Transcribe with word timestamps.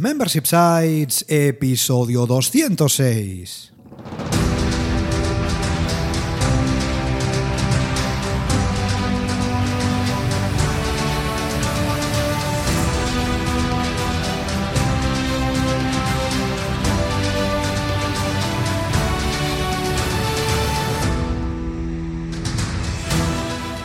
Membership 0.00 0.44
Sites, 0.44 1.24
episodio 1.26 2.24
206. 2.24 3.72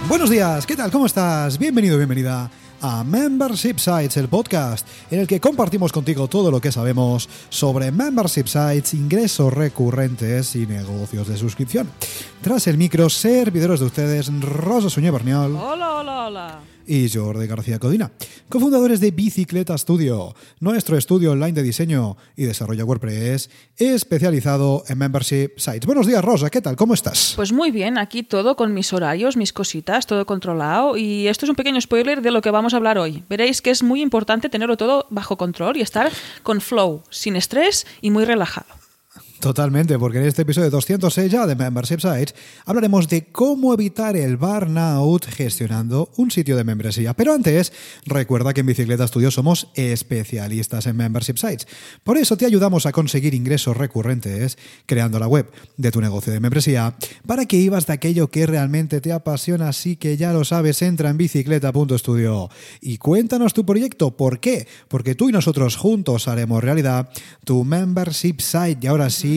Buenos 0.08 0.30
días, 0.30 0.68
¿qué 0.68 0.76
tal? 0.76 0.92
¿Cómo 0.92 1.08
estás? 1.08 1.58
Bienvenido, 1.58 1.98
bienvenida 1.98 2.52
a 2.84 3.04
Membership 3.04 3.78
Sites, 3.78 4.18
el 4.18 4.28
podcast 4.28 4.86
en 5.10 5.22
el 5.22 5.28
que 5.28 5.40
compartimos 5.40 5.92
contigo 5.92 6.28
todo 6.28 6.52
lo 6.52 6.60
que 6.60 6.72
sabemos 6.72 7.30
sobre 7.50 7.92
membership 7.92 8.46
sites, 8.46 8.94
ingresos 8.94 9.54
recurrentes 9.54 10.56
y 10.56 10.68
negocios 10.68 11.28
de 11.28 11.38
suscripción. 11.38 11.90
Tras 12.42 12.68
el 12.68 12.78
micro, 12.78 13.10
servidores 13.10 13.80
de 13.80 13.86
ustedes, 13.86 14.30
Rosa 14.42 14.90
Suñé 14.90 15.12
Berniol. 15.12 15.56
Hola, 15.56 15.94
hola, 15.96 16.28
hola 16.28 16.73
y 16.88 17.10
Jordi 17.10 17.48
García 17.48 17.80
Codina, 17.80 18.12
cofundadores 18.50 19.00
de 19.00 19.12
Bicicleta 19.12 19.78
Studio, 19.78 20.36
nuestro 20.60 20.98
estudio 20.98 21.32
online 21.32 21.54
de 21.54 21.64
diseño 21.64 22.18
y 22.36 22.44
desarrollo 22.44 22.86
WordPress 22.86 23.50
especializado 23.78 24.84
en 24.88 24.98
membership 24.98 25.58
sites. 25.58 25.86
Buenos 25.86 26.08
días, 26.08 26.24
Rosa, 26.24 26.50
¿qué 26.50 26.62
tal? 26.62 26.76
¿Cómo 26.76 26.94
estás? 26.94 27.34
Pues 27.36 27.52
muy 27.52 27.72
bien, 27.72 27.98
aquí 27.98 28.24
todo 28.24 28.56
con 28.56 28.74
mis 28.74 28.94
horarios, 28.94 29.38
mis 29.38 29.54
cositas, 29.54 30.08
todo 30.08 30.26
controlado 30.26 30.98
y 30.98 31.28
esto 31.28 31.46
es 31.46 31.50
un 31.50 31.56
pequeño 31.56 31.80
spoiler 31.82 32.22
de 32.22 32.32
lo 32.32 32.42
que 32.42 32.52
vamos 32.52 32.74
a 32.74 32.78
hablar 32.78 32.98
hoy. 32.98 33.24
Veréis 33.30 33.62
que 33.62 33.72
es 33.72 33.84
muy 33.84 34.02
importante 34.02 34.50
tenerlo 34.50 34.78
todo 34.78 35.08
bajo 35.10 35.38
control 35.38 35.78
y 35.78 35.82
estar 35.82 36.12
con 36.44 36.62
flow, 36.62 37.04
sin 37.10 37.36
estrés 37.36 37.88
y 38.02 38.12
muy 38.12 38.26
relajado. 38.26 38.83
Totalmente, 39.44 40.00
porque 40.00 40.20
en 40.20 40.26
este 40.26 40.44
episodio 40.44 40.70
206 40.70 41.30
ya 41.30 41.46
de 41.46 41.58
Membership 41.58 42.00
Sites 42.00 42.34
hablaremos 42.66 43.10
de 43.10 43.26
cómo 43.26 43.74
evitar 43.74 44.16
el 44.16 44.38
burnout 44.38 45.26
gestionando 45.26 46.10
un 46.16 46.32
sitio 46.32 46.56
de 46.56 46.64
membresía. 46.64 47.14
Pero 47.14 47.34
antes, 47.34 47.74
recuerda 48.06 48.54
que 48.54 48.62
en 48.62 48.68
Bicicleta 48.68 49.06
Studio 49.06 49.32
somos 49.32 49.68
especialistas 49.76 50.88
en 50.88 50.96
Membership 50.96 51.36
Sites. 51.36 51.68
Por 52.06 52.18
eso 52.18 52.38
te 52.38 52.46
ayudamos 52.46 52.86
a 52.86 52.94
conseguir 52.94 53.34
ingresos 53.34 53.76
recurrentes 53.76 54.58
creando 54.86 55.20
la 55.20 55.28
web 55.28 55.52
de 55.76 55.92
tu 55.92 56.00
negocio 56.00 56.32
de 56.32 56.40
membresía 56.40 56.96
para 57.28 57.46
que 57.46 57.58
ibas 57.58 57.86
de 57.86 57.92
aquello 57.92 58.30
que 58.30 58.46
realmente 58.46 59.02
te 59.02 59.12
apasiona. 59.12 59.68
Así 59.68 59.98
que 59.98 60.16
ya 60.16 60.32
lo 60.32 60.46
sabes, 60.46 60.82
entra 60.82 61.10
en 61.10 61.18
bicicleta.studio 61.18 62.50
y 62.80 62.98
cuéntanos 62.98 63.54
tu 63.54 63.66
proyecto. 63.66 64.16
¿Por 64.16 64.40
qué? 64.40 64.68
Porque 64.88 65.16
tú 65.16 65.28
y 65.28 65.34
nosotros 65.34 65.76
juntos 65.76 66.30
haremos 66.30 66.64
realidad 66.64 67.10
tu 67.44 67.66
Membership 67.66 68.40
Site. 68.40 68.80
Y 68.84 68.88
ahora 68.88 69.10
sí, 69.10 69.33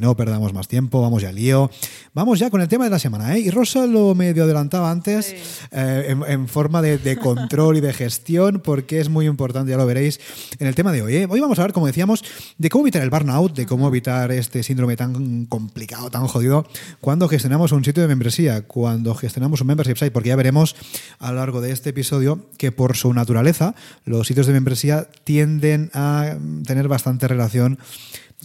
no 0.00 0.16
perdamos 0.16 0.52
más 0.52 0.68
tiempo, 0.68 1.00
vamos 1.00 1.22
ya 1.22 1.30
al 1.30 1.36
lío. 1.36 1.70
Vamos 2.14 2.38
ya 2.38 2.48
con 2.48 2.60
el 2.60 2.68
tema 2.68 2.84
de 2.84 2.90
la 2.90 3.00
semana, 3.00 3.34
¿eh? 3.34 3.40
Y 3.40 3.50
Rosa 3.50 3.86
lo 3.86 4.14
medio 4.14 4.44
adelantaba 4.44 4.90
antes 4.90 5.34
eh, 5.72 6.16
en, 6.28 6.46
forma 6.46 6.80
de, 6.80 7.16
control 7.16 7.78
y 7.78 7.80
de 7.80 7.92
gestión, 7.92 8.60
porque 8.62 9.00
es 9.00 9.08
muy 9.08 9.26
importante, 9.26 9.72
ya 9.72 9.76
lo 9.76 9.84
veréis, 9.84 10.20
en 10.60 10.68
el 10.68 10.76
tema 10.76 10.92
de 10.92 11.02
hoy. 11.02 11.16
¿eh? 11.16 11.26
Hoy 11.28 11.40
vamos 11.40 11.58
a 11.58 11.62
ver, 11.62 11.72
como 11.72 11.86
decíamos, 11.86 12.22
de 12.56 12.68
cómo 12.68 12.84
evitar 12.84 13.02
el 13.02 13.10
burnout, 13.10 13.56
de 13.56 13.66
cómo 13.66 13.88
evitar 13.88 14.30
este 14.30 14.62
síndrome 14.62 14.96
tan 14.96 15.46
complicado, 15.46 16.08
tan 16.10 16.28
jodido, 16.28 16.66
cuando 17.00 17.28
gestionamos 17.28 17.72
un 17.72 17.84
sitio 17.84 18.02
de 18.02 18.08
membresía, 18.08 18.62
cuando 18.62 19.14
gestionamos 19.14 19.60
un 19.60 19.66
membership 19.66 19.96
site, 19.96 20.10
porque 20.12 20.28
ya 20.28 20.36
veremos 20.36 20.76
a 21.18 21.32
lo 21.32 21.38
largo 21.38 21.60
de 21.60 21.72
este 21.72 21.90
episodio 21.90 22.46
que 22.58 22.70
por 22.70 22.96
su 22.96 23.12
naturaleza 23.12 23.74
los 24.04 24.26
sitios 24.26 24.46
de 24.46 24.52
membresía 24.52 25.08
tienden 25.24 25.90
a 25.94 26.36
tener 26.64 26.86
bastante 26.86 27.26
relación 27.26 27.78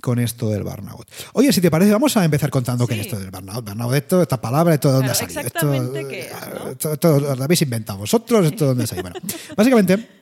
con 0.01 0.19
esto 0.19 0.49
del 0.49 0.63
burnout. 0.63 1.07
Oye, 1.33 1.51
si 1.51 1.61
te 1.61 1.69
parece, 1.69 1.91
vamos 1.91 2.15
a 2.17 2.23
empezar 2.23 2.49
contando 2.49 2.87
qué 2.87 2.95
es 2.95 3.01
esto 3.01 3.19
del 3.19 3.31
burnout. 3.31 3.65
Burnout, 3.65 3.93
esto, 3.95 4.21
esta 4.21 4.39
palabra, 4.39 4.73
esto 4.73 4.89
de 4.89 4.93
dónde 4.95 5.11
ha 5.11 5.15
salido. 5.15 5.41
Exactamente 5.41 6.07
qué 6.07 6.19
es, 6.21 6.31
esto, 6.71 6.93
esto, 6.93 7.19
lo 7.35 7.43
habéis 7.43 7.61
inventado 7.61 7.99
vosotros, 7.99 8.45
esto 8.45 8.65
de 8.65 8.67
dónde 8.69 8.83
ha 8.83 8.87
salido. 8.87 9.09
Bueno, 9.09 9.19
básicamente. 9.55 10.19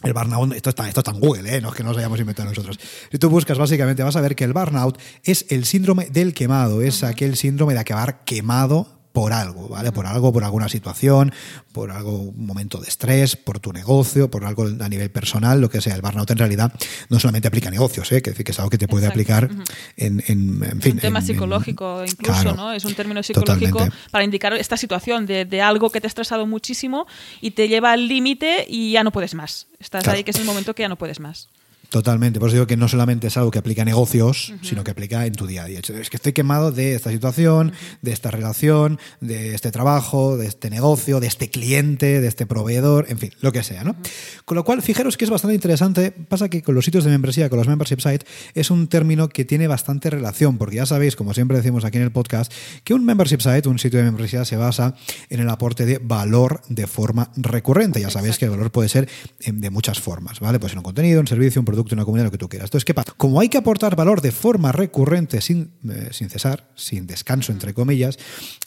El 0.00 0.12
burnout, 0.12 0.52
esto 0.52 0.70
está, 0.70 0.86
esto 0.86 1.00
está 1.00 1.10
en 1.10 1.18
Google, 1.18 1.56
¿eh? 1.56 1.60
no 1.60 1.70
es 1.70 1.74
que 1.74 1.82
nos 1.82 1.96
hayamos 1.96 2.20
inventado 2.20 2.48
nosotros. 2.48 2.78
Si 3.10 3.18
tú 3.18 3.28
buscas, 3.30 3.58
básicamente 3.58 4.04
vas 4.04 4.14
a 4.14 4.20
ver 4.20 4.36
que 4.36 4.44
el 4.44 4.52
burnout 4.52 4.96
es 5.24 5.46
el 5.48 5.64
síndrome 5.64 6.06
del 6.06 6.34
quemado, 6.34 6.82
es 6.82 7.02
aquel 7.02 7.36
síndrome 7.36 7.74
de 7.74 7.80
acabar 7.80 8.22
quemado 8.24 8.97
por 9.12 9.32
algo, 9.32 9.68
¿vale? 9.68 9.92
Por 9.92 10.06
algo, 10.06 10.32
por 10.32 10.44
alguna 10.44 10.68
situación, 10.68 11.32
por 11.72 11.90
algo, 11.90 12.18
un 12.18 12.46
momento 12.46 12.78
de 12.78 12.88
estrés, 12.88 13.36
por 13.36 13.60
tu 13.60 13.72
negocio, 13.72 14.30
por 14.30 14.44
algo 14.44 14.66
a 14.80 14.88
nivel 14.88 15.10
personal, 15.10 15.60
lo 15.60 15.70
que 15.70 15.80
sea. 15.80 15.94
El 15.94 16.02
burnout 16.02 16.30
en 16.30 16.38
realidad 16.38 16.72
no 17.08 17.18
solamente 17.18 17.48
aplica 17.48 17.68
a 17.68 17.70
negocios, 17.70 18.10
¿eh? 18.12 18.22
que, 18.22 18.30
es 18.30 18.58
algo 18.58 18.70
que 18.70 18.78
te 18.78 18.88
puede 18.88 19.06
aplicar 19.06 19.48
en, 19.96 20.22
en, 20.26 20.62
en, 20.62 20.80
fin. 20.80 20.94
Un 20.94 21.00
tema 21.00 21.22
psicológico 21.22 22.04
incluso, 22.06 22.54
¿no? 22.54 22.72
Es 22.72 22.84
un 22.84 22.94
término 22.94 23.22
psicológico 23.22 23.88
para 24.10 24.24
indicar 24.24 24.52
esta 24.54 24.76
situación 24.76 25.26
de, 25.26 25.44
de, 25.44 25.62
algo 25.62 25.90
que 25.90 26.00
te 26.00 26.06
ha 26.06 26.08
estresado 26.08 26.46
muchísimo 26.46 27.06
y 27.40 27.52
te 27.52 27.68
lleva 27.68 27.92
al 27.92 28.08
límite 28.08 28.66
y 28.68 28.92
ya 28.92 29.04
no 29.04 29.12
puedes 29.12 29.34
más. 29.34 29.66
Estás 29.80 30.06
ahí 30.08 30.24
que 30.24 30.30
es 30.30 30.38
el 30.38 30.44
momento 30.44 30.74
que 30.74 30.82
ya 30.82 30.88
no 30.88 30.96
puedes 30.96 31.20
más. 31.20 31.48
Totalmente, 31.90 32.38
por 32.38 32.50
eso 32.50 32.56
digo 32.56 32.66
que 32.66 32.76
no 32.76 32.86
solamente 32.86 33.28
es 33.28 33.36
algo 33.38 33.50
que 33.50 33.58
aplica 33.58 33.80
a 33.80 33.84
negocios, 33.86 34.52
sino 34.60 34.84
que 34.84 34.90
aplica 34.90 35.24
en 35.24 35.32
tu 35.32 35.46
día 35.46 35.62
a 35.62 35.66
día. 35.66 35.80
Es 35.80 36.10
que 36.10 36.18
estoy 36.18 36.34
quemado 36.34 36.70
de 36.70 36.94
esta 36.94 37.10
situación, 37.10 37.72
de 38.02 38.12
esta 38.12 38.30
relación, 38.30 38.98
de 39.22 39.54
este 39.54 39.70
trabajo, 39.70 40.36
de 40.36 40.48
este 40.48 40.68
negocio, 40.68 41.18
de 41.18 41.26
este 41.28 41.48
cliente, 41.48 42.20
de 42.20 42.28
este 42.28 42.44
proveedor, 42.44 43.06
en 43.08 43.16
fin, 43.16 43.30
lo 43.40 43.52
que 43.52 43.62
sea, 43.62 43.84
¿no? 43.84 43.96
Con 44.44 44.56
lo 44.56 44.64
cual, 44.64 44.82
fijaros 44.82 45.16
que 45.16 45.24
es 45.24 45.30
bastante 45.30 45.54
interesante. 45.54 46.10
Pasa 46.10 46.50
que 46.50 46.62
con 46.62 46.74
los 46.74 46.84
sitios 46.84 47.04
de 47.04 47.10
membresía, 47.10 47.48
con 47.48 47.58
los 47.58 47.68
membership 47.68 48.00
sites, 48.00 48.26
es 48.52 48.70
un 48.70 48.88
término 48.88 49.30
que 49.30 49.46
tiene 49.46 49.66
bastante 49.66 50.10
relación, 50.10 50.58
porque 50.58 50.76
ya 50.76 50.84
sabéis, 50.84 51.16
como 51.16 51.32
siempre 51.32 51.56
decimos 51.56 51.86
aquí 51.86 51.96
en 51.96 52.04
el 52.04 52.12
podcast, 52.12 52.52
que 52.84 52.92
un 52.92 53.06
membership 53.06 53.40
site, 53.40 53.66
un 53.66 53.78
sitio 53.78 53.98
de 53.98 54.04
membresía, 54.04 54.44
se 54.44 54.56
basa 54.56 54.94
en 55.30 55.40
el 55.40 55.48
aporte 55.48 55.86
de 55.86 55.96
valor 55.96 56.60
de 56.68 56.86
forma 56.86 57.30
recurrente. 57.36 57.98
Ya 57.98 58.10
sabéis 58.10 58.36
que 58.36 58.44
el 58.44 58.50
valor 58.50 58.70
puede 58.70 58.90
ser 58.90 59.08
de 59.38 59.70
muchas 59.70 60.00
formas, 60.00 60.40
¿vale? 60.40 60.58
Pues 60.58 60.72
en 60.72 60.80
un 60.80 60.84
contenido, 60.84 61.20
un 61.20 61.26
servicio, 61.26 61.62
un 61.62 61.64
producto 61.64 61.77
producto, 61.78 61.94
una 61.94 62.04
comunidad, 62.04 62.26
lo 62.26 62.30
que 62.30 62.38
tú 62.38 62.48
quieras. 62.48 62.66
Entonces, 62.66 62.84
¿qué 62.84 62.94
pasa? 62.94 63.12
Como 63.16 63.40
hay 63.40 63.48
que 63.48 63.58
aportar 63.58 63.96
valor 63.96 64.20
de 64.20 64.32
forma 64.32 64.72
recurrente, 64.72 65.40
sin, 65.40 65.70
eh, 65.88 66.08
sin 66.10 66.28
cesar, 66.28 66.68
sin 66.74 67.06
descanso, 67.06 67.52
entre 67.52 67.74
comillas, 67.74 68.18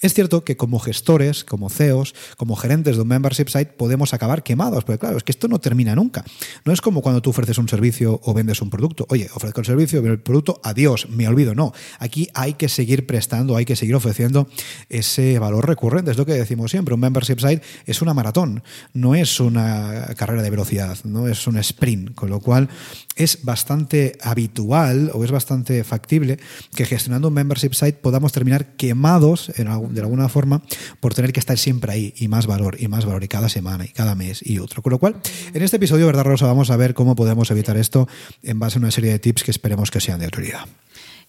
es 0.01 0.13
cierto 0.13 0.43
que 0.43 0.57
como 0.57 0.79
gestores, 0.79 1.43
como 1.43 1.69
CEOs, 1.69 2.15
como 2.37 2.55
gerentes 2.55 2.95
de 2.95 3.01
un 3.01 3.07
membership 3.07 3.49
site, 3.49 3.73
podemos 3.73 4.13
acabar 4.13 4.43
quemados. 4.43 4.83
Porque 4.83 4.99
claro, 4.99 5.17
es 5.17 5.23
que 5.23 5.31
esto 5.31 5.47
no 5.47 5.59
termina 5.59 5.95
nunca. 5.95 6.23
No 6.65 6.73
es 6.73 6.81
como 6.81 7.01
cuando 7.01 7.21
tú 7.21 7.31
ofreces 7.31 7.57
un 7.57 7.67
servicio 7.67 8.19
o 8.23 8.33
vendes 8.33 8.61
un 8.61 8.69
producto. 8.69 9.05
Oye, 9.09 9.29
ofrezco 9.33 9.61
el 9.61 9.65
servicio, 9.65 10.01
vendo 10.01 10.13
el 10.13 10.21
producto, 10.21 10.61
adiós, 10.63 11.09
me 11.09 11.27
olvido. 11.27 11.53
No, 11.53 11.73
aquí 11.99 12.29
hay 12.33 12.53
que 12.53 12.69
seguir 12.69 13.05
prestando, 13.05 13.57
hay 13.57 13.65
que 13.65 13.75
seguir 13.75 13.95
ofreciendo 13.95 14.47
ese 14.89 15.37
valor 15.39 15.67
recurrente. 15.67 16.11
Es 16.11 16.17
lo 16.17 16.25
que 16.25 16.33
decimos 16.33 16.71
siempre. 16.71 16.93
Un 16.93 17.01
membership 17.01 17.39
site 17.39 17.61
es 17.85 18.01
una 18.01 18.13
maratón, 18.13 18.63
no 18.93 19.15
es 19.15 19.39
una 19.39 20.13
carrera 20.15 20.41
de 20.41 20.49
velocidad, 20.49 20.97
no 21.03 21.27
es 21.27 21.45
un 21.47 21.57
sprint. 21.57 22.15
Con 22.15 22.29
lo 22.29 22.39
cual, 22.39 22.69
es 23.15 23.43
bastante 23.43 24.17
habitual 24.21 25.11
o 25.13 25.23
es 25.23 25.31
bastante 25.31 25.83
factible 25.83 26.39
que 26.75 26.85
gestionando 26.85 27.27
un 27.27 27.33
membership 27.33 27.73
site 27.73 27.99
podamos 28.01 28.31
terminar 28.31 28.75
quemados 28.77 29.51
de 29.55 30.01
alguna 30.01 30.29
forma 30.29 30.63
por 30.99 31.13
tener 31.13 31.33
que 31.33 31.39
estar 31.39 31.57
siempre 31.57 31.91
ahí 31.91 32.13
y 32.17 32.27
más 32.27 32.47
valor 32.47 32.77
y 32.79 32.87
más 32.87 33.05
valor 33.05 33.23
y 33.23 33.27
cada 33.27 33.49
semana 33.49 33.85
y 33.85 33.89
cada 33.89 34.15
mes 34.15 34.41
y 34.43 34.59
otro. 34.59 34.81
Con 34.81 34.91
lo 34.91 34.99
cual, 34.99 35.15
en 35.53 35.61
este 35.61 35.77
episodio, 35.77 36.05
¿verdad, 36.07 36.23
Rosa? 36.23 36.45
Vamos 36.45 36.71
a 36.71 36.77
ver 36.77 36.93
cómo 36.93 37.15
podemos 37.15 37.51
evitar 37.51 37.77
esto 37.77 38.07
en 38.43 38.59
base 38.59 38.77
a 38.77 38.79
una 38.79 38.91
serie 38.91 39.11
de 39.11 39.19
tips 39.19 39.43
que 39.43 39.51
esperemos 39.51 39.91
que 39.91 39.99
sean 39.99 40.19
de 40.19 40.27
utilidad. 40.27 40.65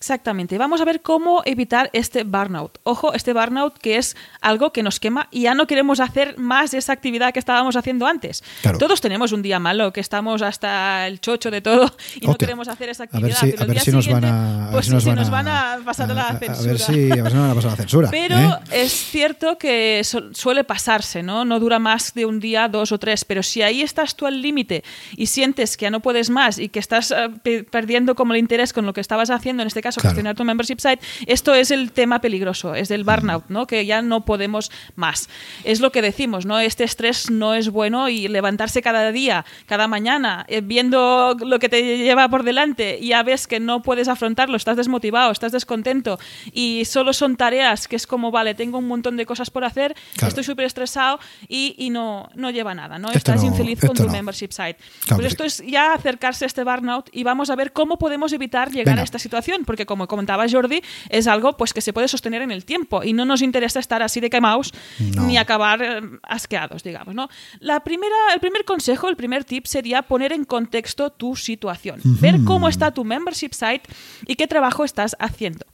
Exactamente. 0.03 0.59
Vamos 0.59 0.81
a 0.81 0.85
ver 0.85 1.01
cómo 1.01 1.43
evitar 1.45 1.89
este 1.93 2.25
burnout. 2.25 2.81
Ojo, 2.83 3.15
este 3.15 3.33
burnout 3.33 3.79
que 3.79 3.99
es 3.99 4.17
algo 4.41 4.73
que 4.73 4.83
nos 4.83 4.99
quema 4.99 5.29
y 5.31 5.43
ya 5.43 5.55
no 5.55 5.69
queremos 5.69 6.01
hacer 6.01 6.37
más 6.39 6.73
de 6.73 6.79
esa 6.79 6.93
actividad 6.93 7.33
que 7.33 7.39
estábamos 7.39 7.77
haciendo 7.77 8.05
antes. 8.09 8.43
Todos 8.81 9.01
tenemos 9.01 9.31
un 9.31 9.43
día 9.43 9.61
malo, 9.61 9.93
que 9.93 10.01
estamos 10.01 10.43
hasta 10.43 11.07
el 11.07 11.21
chocho 11.21 11.53
de 11.53 11.61
todo 11.61 11.89
y 12.21 12.27
no 12.27 12.35
queremos 12.35 12.67
hacer 12.67 12.89
esa 12.89 13.05
actividad. 13.05 13.39
A 13.61 13.65
ver 13.65 13.79
si, 13.79 13.93
nos 13.93 14.09
van 14.09 14.25
a, 14.25 14.71
pues 14.73 14.91
nos, 14.91 15.05
van 15.05 15.47
a, 15.47 15.79
pasar 15.85 16.09
la 16.09 16.37
censura. 16.37 16.59
A 16.59 16.67
ver 16.67 16.81
si, 16.81 17.07
nos 17.07 17.35
van 17.35 17.51
a 17.51 17.55
pasar 17.55 17.71
la 17.71 17.77
censura. 17.77 18.09
Pero 18.11 18.37
¿eh? 18.37 18.59
es 18.73 18.93
cierto 18.93 19.57
que 19.57 20.03
suele 20.33 20.65
pasarse, 20.65 21.23
¿no? 21.23 21.45
No 21.45 21.61
dura 21.61 21.79
más 21.79 22.13
de 22.13 22.27
un 22.27 22.41
día, 22.41 22.67
dos 22.67 22.91
o 22.91 22.99
tres. 22.99 23.25
Pero 23.25 23.45
si 23.45 23.63
ahí 23.63 23.83
estás 23.83 24.17
tú 24.17 24.27
al 24.27 24.43
límite 24.43 24.83
y 25.17 25.27
sientes 25.27 25.77
que 25.77 25.85
ya 25.85 25.91
no 25.91 26.01
puedes 26.01 26.29
más 26.29 26.59
y 26.59 26.71
que 26.71 26.81
estás 26.81 27.13
eh, 27.13 27.63
perdiendo 27.71 28.17
como 28.17 28.35
el 28.35 28.41
interés 28.41 28.73
con 28.73 28.85
lo 28.85 28.93
que 28.93 29.01
estabas 29.01 29.31
haciendo, 29.31 29.63
en 29.63 29.69
este 29.69 29.81
caso 29.81 29.92
gestionar 30.01 30.35
tu 30.35 30.45
membership 30.45 30.79
site, 30.79 31.01
esto 31.27 31.55
es 31.55 31.71
el 31.71 31.93
tema 31.93 32.21
peligroso, 32.21 32.75
es 32.75 32.89
del 32.89 33.05
burnout, 33.05 33.45
¿no? 33.49 33.67
Que 33.67 33.87
ya 33.87 34.03
no 34.03 34.25
podemos 34.25 34.71
más. 34.97 35.29
Es 35.65 35.81
lo 35.81 35.93
que 35.93 36.03
decimos, 36.03 36.47
¿no? 36.47 36.59
Este 36.61 36.85
estrés 36.85 37.31
no 37.31 37.55
es 37.55 37.71
bueno 37.71 38.09
y 38.09 38.29
levantarse 38.29 38.83
cada 38.83 39.13
día, 39.13 39.45
cada 39.67 39.89
mañana, 39.89 40.45
eh, 40.49 40.61
viendo 40.61 41.37
lo 41.39 41.59
que 41.59 41.69
te 41.69 41.99
lleva 41.99 42.29
por 42.29 42.43
delante 42.43 42.99
y 43.01 43.09
ya 43.09 43.23
ves 43.23 43.47
que 43.47 43.61
no 43.61 43.83
puedes 43.83 44.09
afrontarlo, 44.09 44.57
estás 44.57 44.77
desmotivado, 44.77 45.31
estás 45.33 45.53
descontento 45.53 46.19
y 46.53 46.85
solo 46.85 47.13
son 47.13 47.37
tareas 47.37 47.89
que 47.89 47.97
es 47.97 48.07
como, 48.07 48.31
vale, 48.31 48.55
tengo 48.55 48.79
un 48.79 48.89
montón 48.89 49.17
de 49.17 49.27
cosas 49.27 49.51
por 49.51 49.65
hacer, 49.65 49.95
estoy 50.27 50.45
súper 50.45 50.67
estresado 50.67 51.19
y, 51.49 51.91
no, 51.91 52.29
no 52.35 52.51
lleva 52.51 52.75
nada, 52.75 52.99
¿no? 52.99 53.11
estás 53.11 53.43
infeliz 53.45 53.81
con 53.81 53.97
tu 53.97 54.09
membership 54.09 54.51
site. 54.51 54.77
Pues 55.09 55.27
esto 55.27 55.45
es 55.45 55.63
ya 55.67 55.95
acercarse 55.95 56.45
a 56.45 56.47
este 56.47 56.65
burnout 56.65 57.09
y 57.13 57.25
vamos 57.25 57.51
a 57.51 57.57
ver 57.57 57.73
cómo 57.73 57.99
podemos 57.99 58.33
evitar 58.33 58.71
llegar 58.71 58.99
a 58.99 59.03
esta 59.03 59.19
situación, 59.19 59.65
porque 59.65 59.82
como 59.87 60.07
comentaba 60.07 60.47
Jordi, 60.49 60.83
es 61.09 61.27
algo 61.27 61.57
pues 61.57 61.73
que 61.73 61.81
se 61.81 61.93
puede 61.93 62.09
sostener 62.09 62.43
en 62.43 62.51
el 62.51 62.65
tiempo 62.65 63.03
y 63.03 63.13
no 63.13 63.25
nos 63.25 63.43
interesa 63.43 63.81
estar 63.81 64.03
así 64.03 64.21
de 64.21 64.31
quemados 64.31 64.73
ni 64.99 65.37
acabar 65.37 65.83
eh, 65.83 66.01
asqueados, 66.23 66.83
digamos, 66.83 67.15
¿no? 67.15 67.29
La 67.61 67.81
primera, 67.81 68.17
el 68.35 68.41
primer 68.41 68.65
consejo, 68.65 69.09
el 69.09 69.17
primer 69.17 69.45
tip 69.45 69.67
sería 69.67 70.03
poner 70.03 70.33
en 70.33 70.45
contexto 70.45 71.11
tu 71.11 71.37
situación, 71.37 72.01
ver 72.05 72.41
cómo 72.45 72.69
está 72.69 72.93
tu 72.93 73.05
membership 73.05 73.53
site 73.53 73.83
y 74.27 74.37
qué 74.37 74.47
trabajo 74.47 74.85
estás 74.85 75.17
haciendo. 75.19 75.67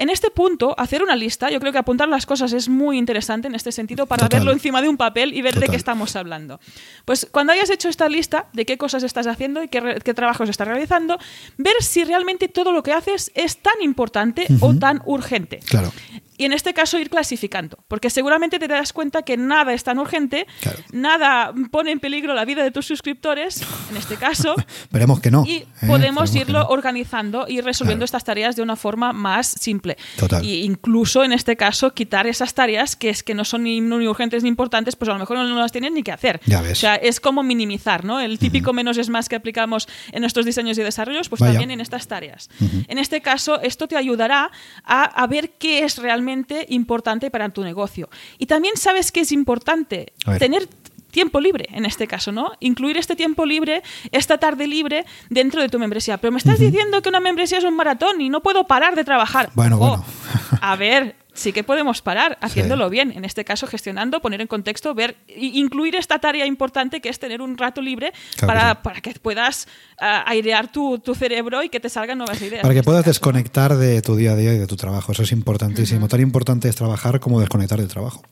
En 0.00 0.08
este 0.08 0.30
punto, 0.30 0.74
hacer 0.78 1.02
una 1.02 1.14
lista, 1.14 1.50
yo 1.50 1.60
creo 1.60 1.72
que 1.72 1.78
apuntar 1.78 2.08
las 2.08 2.24
cosas 2.24 2.54
es 2.54 2.70
muy 2.70 2.96
interesante 2.96 3.48
en 3.48 3.54
este 3.54 3.70
sentido 3.70 4.06
para 4.06 4.28
verlo 4.28 4.50
encima 4.50 4.80
de 4.80 4.88
un 4.88 4.96
papel 4.96 5.34
y 5.34 5.42
ver 5.42 5.60
de 5.60 5.68
qué 5.68 5.76
estamos 5.76 6.16
hablando. 6.16 6.58
Pues 7.04 7.28
cuando 7.30 7.52
hayas 7.52 7.68
hecho 7.68 7.90
esta 7.90 8.08
lista 8.08 8.46
de 8.54 8.64
qué 8.64 8.78
cosas 8.78 9.02
estás 9.02 9.26
haciendo 9.26 9.62
y 9.62 9.68
qué, 9.68 10.14
trabajos 10.14 10.48
estás 10.48 10.66
realizando, 10.66 11.18
ver 11.58 11.74
si 11.80 12.04
realmente 12.04 12.48
todo 12.48 12.72
lo 12.72 12.82
que 12.82 12.94
haces 12.94 13.30
es 13.34 13.58
tan 13.58 13.82
importante 13.82 14.46
o 14.60 14.74
tan 14.74 15.02
urgente. 15.04 15.60
Claro 15.66 15.92
y 16.40 16.46
en 16.46 16.54
este 16.54 16.72
caso 16.72 16.98
ir 16.98 17.10
clasificando, 17.10 17.76
porque 17.86 18.08
seguramente 18.08 18.58
te 18.58 18.66
das 18.66 18.94
cuenta 18.94 19.20
que 19.24 19.36
nada 19.36 19.74
es 19.74 19.84
tan 19.84 19.98
urgente, 19.98 20.46
nada 20.90 21.52
pone 21.70 21.90
en 21.90 22.00
peligro 22.00 22.32
la 22.32 22.46
vida 22.46 22.62
de 22.62 22.70
tus 22.70 22.86
suscriptores, 22.86 23.60
en 23.90 23.98
este 23.98 24.16
caso. 24.16 24.54
Veremos 24.90 25.20
que 25.20 25.30
no. 25.30 25.44
Y 25.46 25.56
¿eh? 25.56 25.66
podemos 25.86 26.34
irlo 26.34 26.66
organizando 26.68 27.44
y 27.46 27.60
resolviendo 27.60 28.06
estas 28.06 28.24
tareas 28.24 28.56
de 28.56 28.62
una 28.62 28.76
forma 28.76 29.12
más 29.12 29.48
simple. 29.48 29.98
Total. 30.16 30.42
Y 30.42 30.62
incluso 30.62 31.24
en 31.24 31.32
este 31.32 31.58
caso 31.58 31.92
quitar 31.92 32.26
esas 32.26 32.54
tareas 32.54 32.96
que 32.96 33.10
es 33.10 33.22
que 33.22 33.34
no 33.34 33.44
son 33.44 33.64
ni, 33.64 33.82
urgentes 33.82 34.42
ni 34.42 34.48
importantes, 34.48 34.96
pues 34.96 35.10
a 35.10 35.12
lo 35.12 35.18
mejor 35.18 35.36
no, 35.36 35.58
las 35.58 35.72
tienes 35.72 35.92
ni 35.92 36.02
que 36.02 36.12
hacer. 36.12 36.40
Ya 36.46 36.62
ves. 36.62 36.72
O 36.72 36.80
sea, 36.80 36.94
es 36.94 37.20
como 37.20 37.42
minimizar, 37.42 38.02
¿no? 38.02 38.18
El 38.18 38.38
típico 38.38 38.72
menos 38.72 38.96
es 38.96 39.10
más 39.10 39.28
que 39.28 39.36
aplicamos 39.36 39.88
en 40.10 40.22
nuestros 40.22 40.46
diseños 40.46 40.78
y 40.78 40.82
desarrollos, 40.82 41.28
pues 41.28 41.40
también 41.40 41.70
en 41.70 41.82
estas 41.82 42.08
tareas. 42.08 42.48
En 42.88 42.96
este 42.96 43.20
caso, 43.20 43.60
esto 43.60 43.88
te 43.88 43.98
ayudará 43.98 44.50
a, 44.84 45.02
a 45.02 45.26
ver 45.26 45.50
qué 45.58 45.84
es 45.84 45.98
realmente 45.98 46.29
importante 46.68 47.30
para 47.30 47.48
tu 47.48 47.62
negocio. 47.62 48.08
Y 48.38 48.46
también 48.46 48.76
sabes 48.76 49.12
que 49.12 49.20
es 49.20 49.32
importante 49.32 50.12
tener 50.38 50.66
tiempo 51.10 51.40
libre 51.40 51.66
en 51.72 51.84
este 51.84 52.06
caso, 52.06 52.32
¿no? 52.32 52.52
Incluir 52.60 52.96
este 52.96 53.16
tiempo 53.16 53.46
libre, 53.46 53.82
esta 54.12 54.38
tarde 54.38 54.66
libre 54.66 55.04
dentro 55.28 55.60
de 55.62 55.68
tu 55.68 55.78
membresía. 55.78 56.18
Pero 56.18 56.32
me 56.32 56.38
estás 56.38 56.58
diciendo 56.58 57.02
que 57.02 57.08
una 57.08 57.20
membresía 57.20 57.58
es 57.58 57.64
un 57.64 57.76
maratón 57.76 58.20
y 58.20 58.28
no 58.28 58.40
puedo 58.40 58.66
parar 58.66 58.94
de 58.94 59.04
trabajar. 59.04 59.50
Bueno, 59.54 59.78
bueno. 59.78 60.04
a 60.60 60.76
ver, 60.76 61.16
sí 61.34 61.52
que 61.52 61.64
podemos 61.64 62.02
parar 62.02 62.38
haciéndolo 62.40 62.90
bien. 62.90 63.12
En 63.12 63.24
este 63.24 63.44
caso, 63.44 63.66
gestionando, 63.66 64.20
poner 64.20 64.40
en 64.40 64.46
contexto, 64.46 64.94
ver, 64.94 65.16
incluir 65.28 65.96
esta 65.96 66.18
tarea 66.18 66.46
importante 66.46 67.00
que 67.00 67.08
es 67.08 67.18
tener 67.18 67.40
un 67.40 67.56
rato 67.58 67.80
libre 67.80 68.12
para, 68.40 68.82
para, 68.82 69.00
que 69.00 69.12
puedas 69.14 69.66
ah, 69.98 70.24
airear 70.26 70.70
tu, 70.70 70.98
tu, 70.98 71.14
cerebro 71.14 71.62
y 71.62 71.68
que 71.68 71.80
te 71.80 71.88
salgan 71.88 72.18
nuevas 72.18 72.40
ideas. 72.42 72.62
Para 72.62 72.74
que 72.74 72.82
puedas 72.82 73.04
desconectar 73.04 73.76
de 73.76 74.02
tu 74.02 74.16
día 74.16 74.32
a 74.32 74.36
día 74.36 74.54
y 74.54 74.58
de 74.58 74.66
tu 74.66 74.76
trabajo. 74.76 75.12
Eso 75.12 75.22
es 75.22 75.32
importantísimo. 75.32 76.08
Tan 76.08 76.20
importante 76.20 76.68
es 76.68 76.76
trabajar 76.76 77.20
como 77.20 77.40
desconectar 77.40 77.78
del 77.78 77.88
trabajo. 77.88 78.22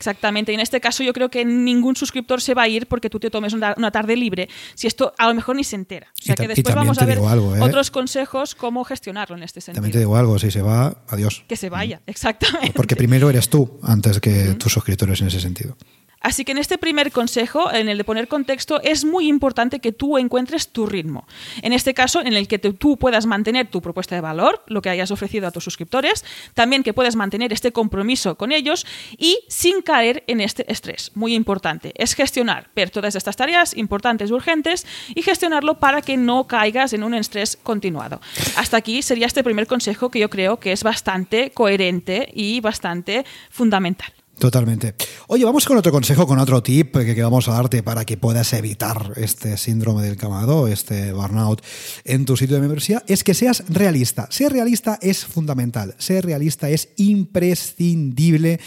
Exactamente. 0.00 0.50
Y 0.50 0.54
en 0.54 0.62
este 0.62 0.80
caso 0.80 1.02
yo 1.02 1.12
creo 1.12 1.28
que 1.28 1.44
ningún 1.44 1.94
suscriptor 1.94 2.40
se 2.40 2.54
va 2.54 2.62
a 2.62 2.68
ir 2.68 2.86
porque 2.86 3.10
tú 3.10 3.20
te 3.20 3.28
tomes 3.28 3.52
una, 3.52 3.90
tarde 3.90 4.16
libre, 4.16 4.48
si 4.74 4.86
esto 4.86 5.12
a 5.18 5.28
lo 5.28 5.34
mejor 5.34 5.56
ni 5.56 5.62
se 5.62 5.76
entera. 5.76 6.06
O 6.18 6.22
sea 6.22 6.34
que 6.34 6.48
después 6.48 6.74
vamos 6.74 6.98
a 7.02 7.04
ver 7.04 7.18
¿eh? 7.18 7.60
otros 7.60 7.90
consejos 7.90 8.54
cómo 8.54 8.82
gestionarlo 8.84 9.36
en 9.36 9.42
este 9.42 9.60
sentido. 9.60 9.82
También 9.82 9.92
te 9.92 9.98
digo 9.98 10.16
algo, 10.16 10.38
si 10.38 10.50
se 10.50 10.62
va, 10.62 10.96
adiós. 11.08 11.44
Que 11.46 11.56
se 11.56 11.68
vaya, 11.68 11.98
mm. 11.98 12.10
exactamente. 12.10 12.72
Porque 12.74 12.96
primero 12.96 13.28
eres 13.28 13.50
tú 13.50 13.78
antes 13.82 14.20
que 14.20 14.54
tus 14.54 14.72
suscriptores 14.72 15.20
en 15.20 15.26
ese 15.26 15.40
sentido. 15.40 15.76
Así 16.20 16.44
que 16.44 16.52
en 16.52 16.58
este 16.58 16.76
primer 16.76 17.12
consejo, 17.12 17.72
en 17.72 17.88
el 17.88 17.98
de 17.98 18.04
poner 18.04 18.28
contexto, 18.28 18.80
es 18.82 19.04
muy 19.04 19.26
importante 19.26 19.80
que 19.80 19.92
tú 19.92 20.18
encuentres 20.18 20.68
tu 20.68 20.86
ritmo. 20.86 21.26
En 21.62 21.72
este 21.72 21.94
caso, 21.94 22.20
en 22.20 22.34
el 22.34 22.46
que 22.46 22.58
tú 22.58 22.98
puedas 22.98 23.24
mantener 23.24 23.68
tu 23.68 23.80
propuesta 23.80 24.14
de 24.14 24.20
valor, 24.20 24.62
lo 24.66 24.82
que 24.82 24.90
hayas 24.90 25.10
ofrecido 25.10 25.48
a 25.48 25.50
tus 25.50 25.64
suscriptores, 25.64 26.24
también 26.54 26.82
que 26.82 26.92
puedas 26.92 27.16
mantener 27.16 27.52
este 27.52 27.72
compromiso 27.72 28.34
con 28.34 28.52
ellos 28.52 28.86
y 29.16 29.38
sin 29.48 29.80
caer 29.80 30.22
en 30.26 30.40
este 30.40 30.70
estrés. 30.70 31.10
Muy 31.14 31.34
importante. 31.34 31.92
Es 31.96 32.14
gestionar, 32.14 32.68
ver 32.76 32.90
todas 32.90 33.14
estas 33.14 33.36
tareas 33.36 33.76
importantes, 33.76 34.30
urgentes 34.30 34.86
y 35.14 35.22
gestionarlo 35.22 35.78
para 35.78 36.02
que 36.02 36.18
no 36.18 36.46
caigas 36.46 36.92
en 36.92 37.02
un 37.02 37.14
estrés 37.14 37.56
continuado. 37.62 38.20
Hasta 38.56 38.76
aquí 38.76 39.00
sería 39.00 39.26
este 39.26 39.42
primer 39.42 39.66
consejo 39.66 40.10
que 40.10 40.18
yo 40.18 40.28
creo 40.28 40.60
que 40.60 40.72
es 40.72 40.82
bastante 40.82 41.50
coherente 41.52 42.28
y 42.34 42.60
bastante 42.60 43.24
fundamental. 43.50 44.12
Totalmente. 44.40 44.94
Oye, 45.26 45.44
vamos 45.44 45.66
con 45.66 45.76
otro 45.76 45.92
consejo, 45.92 46.26
con 46.26 46.38
otro 46.38 46.62
tip 46.62 46.96
que, 46.96 47.22
vamos 47.22 47.46
a 47.48 47.52
darte 47.52 47.82
para 47.82 48.06
que 48.06 48.16
puedas 48.16 48.50
evitar 48.54 49.12
este 49.16 49.58
síndrome 49.58 50.02
del 50.02 50.16
camado, 50.16 50.66
este 50.66 51.12
burnout 51.12 51.62
en 52.04 52.24
tu 52.24 52.38
sitio 52.38 52.56
de 52.56 52.62
membresía, 52.62 53.04
es 53.06 53.22
que 53.22 53.34
seas 53.34 53.64
realista. 53.68 54.28
Ser 54.30 54.54
realista 54.54 54.98
es 55.02 55.26
fundamental, 55.26 55.94
ser 55.98 56.24
realista 56.24 56.70
es 56.70 56.88
imprescindible 56.96 58.60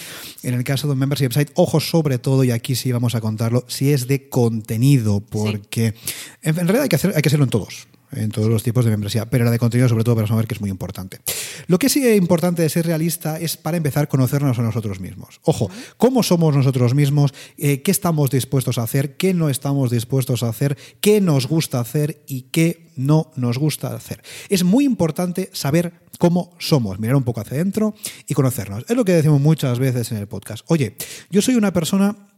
en 0.43 0.53
el 0.53 0.63
caso 0.63 0.85
de 0.85 0.93
un 0.93 0.99
membership 0.99 1.31
site. 1.31 1.51
Ojo 1.55 1.79
sobre 1.79 2.19
todo, 2.19 2.43
y 2.43 2.51
aquí 2.51 2.75
sí 2.75 2.91
vamos 2.91 3.15
a 3.15 3.21
contarlo, 3.21 3.65
si 3.67 3.91
es 3.91 4.07
de 4.07 4.29
contenido, 4.29 5.21
porque 5.21 5.95
en, 6.43 6.55
realidad 6.55 6.83
hay 6.83 6.89
que, 6.89 6.97
hacer, 6.97 7.13
hay 7.15 7.23
que 7.23 7.29
hacerlo 7.29 7.45
en 7.45 7.49
todos 7.49 7.87
en 8.15 8.31
todos 8.31 8.49
los 8.49 8.63
tipos 8.63 8.85
de 8.85 8.91
membresía, 8.91 9.29
pero 9.29 9.45
la 9.45 9.51
de 9.51 9.59
contenido 9.59 9.89
sobre 9.89 10.03
todo 10.03 10.15
para 10.15 10.27
saber 10.27 10.47
que 10.47 10.55
es 10.55 10.61
muy 10.61 10.69
importante. 10.69 11.19
Lo 11.67 11.79
que 11.79 11.89
sí 11.89 12.05
es 12.05 12.17
importante 12.17 12.61
de 12.61 12.69
ser 12.69 12.85
realista 12.85 13.39
es 13.39 13.57
para 13.57 13.77
empezar 13.77 14.03
a 14.03 14.07
conocernos 14.07 14.57
a 14.59 14.61
nosotros 14.61 14.99
mismos. 14.99 15.39
Ojo, 15.43 15.69
¿cómo 15.97 16.23
somos 16.23 16.55
nosotros 16.55 16.93
mismos? 16.93 17.33
Eh, 17.57 17.81
¿Qué 17.81 17.91
estamos 17.91 18.29
dispuestos 18.29 18.77
a 18.77 18.83
hacer? 18.83 19.17
¿Qué 19.17 19.33
no 19.33 19.49
estamos 19.49 19.91
dispuestos 19.91 20.43
a 20.43 20.49
hacer? 20.49 20.77
¿Qué 21.01 21.21
nos 21.21 21.47
gusta 21.47 21.79
hacer 21.79 22.23
y 22.27 22.43
qué 22.43 22.91
no 22.95 23.31
nos 23.35 23.57
gusta 23.57 23.95
hacer? 23.95 24.21
Es 24.49 24.63
muy 24.63 24.85
importante 24.85 25.49
saber 25.53 25.93
cómo 26.19 26.55
somos, 26.59 26.99
mirar 26.99 27.15
un 27.15 27.23
poco 27.23 27.41
hacia 27.41 27.55
adentro 27.55 27.95
y 28.27 28.33
conocernos. 28.33 28.85
Es 28.87 28.95
lo 28.95 29.05
que 29.05 29.13
decimos 29.13 29.41
muchas 29.41 29.79
veces 29.79 30.11
en 30.11 30.17
el 30.17 30.27
podcast. 30.27 30.63
Oye, 30.67 30.95
yo 31.29 31.41
soy 31.41 31.55
una 31.55 31.73
persona 31.73 32.32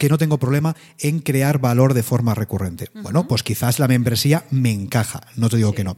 que 0.00 0.08
no 0.08 0.18
tengo 0.18 0.38
problema 0.38 0.74
en 0.98 1.20
crear 1.20 1.60
valor 1.60 1.94
de 1.94 2.02
forma 2.02 2.34
recurrente. 2.34 2.88
Bueno, 3.02 3.28
pues 3.28 3.42
quizás 3.42 3.78
la 3.78 3.86
membresía 3.86 4.44
me 4.50 4.72
encaja, 4.72 5.20
no 5.36 5.48
te 5.50 5.58
digo 5.58 5.74
que 5.74 5.84
no. 5.84 5.96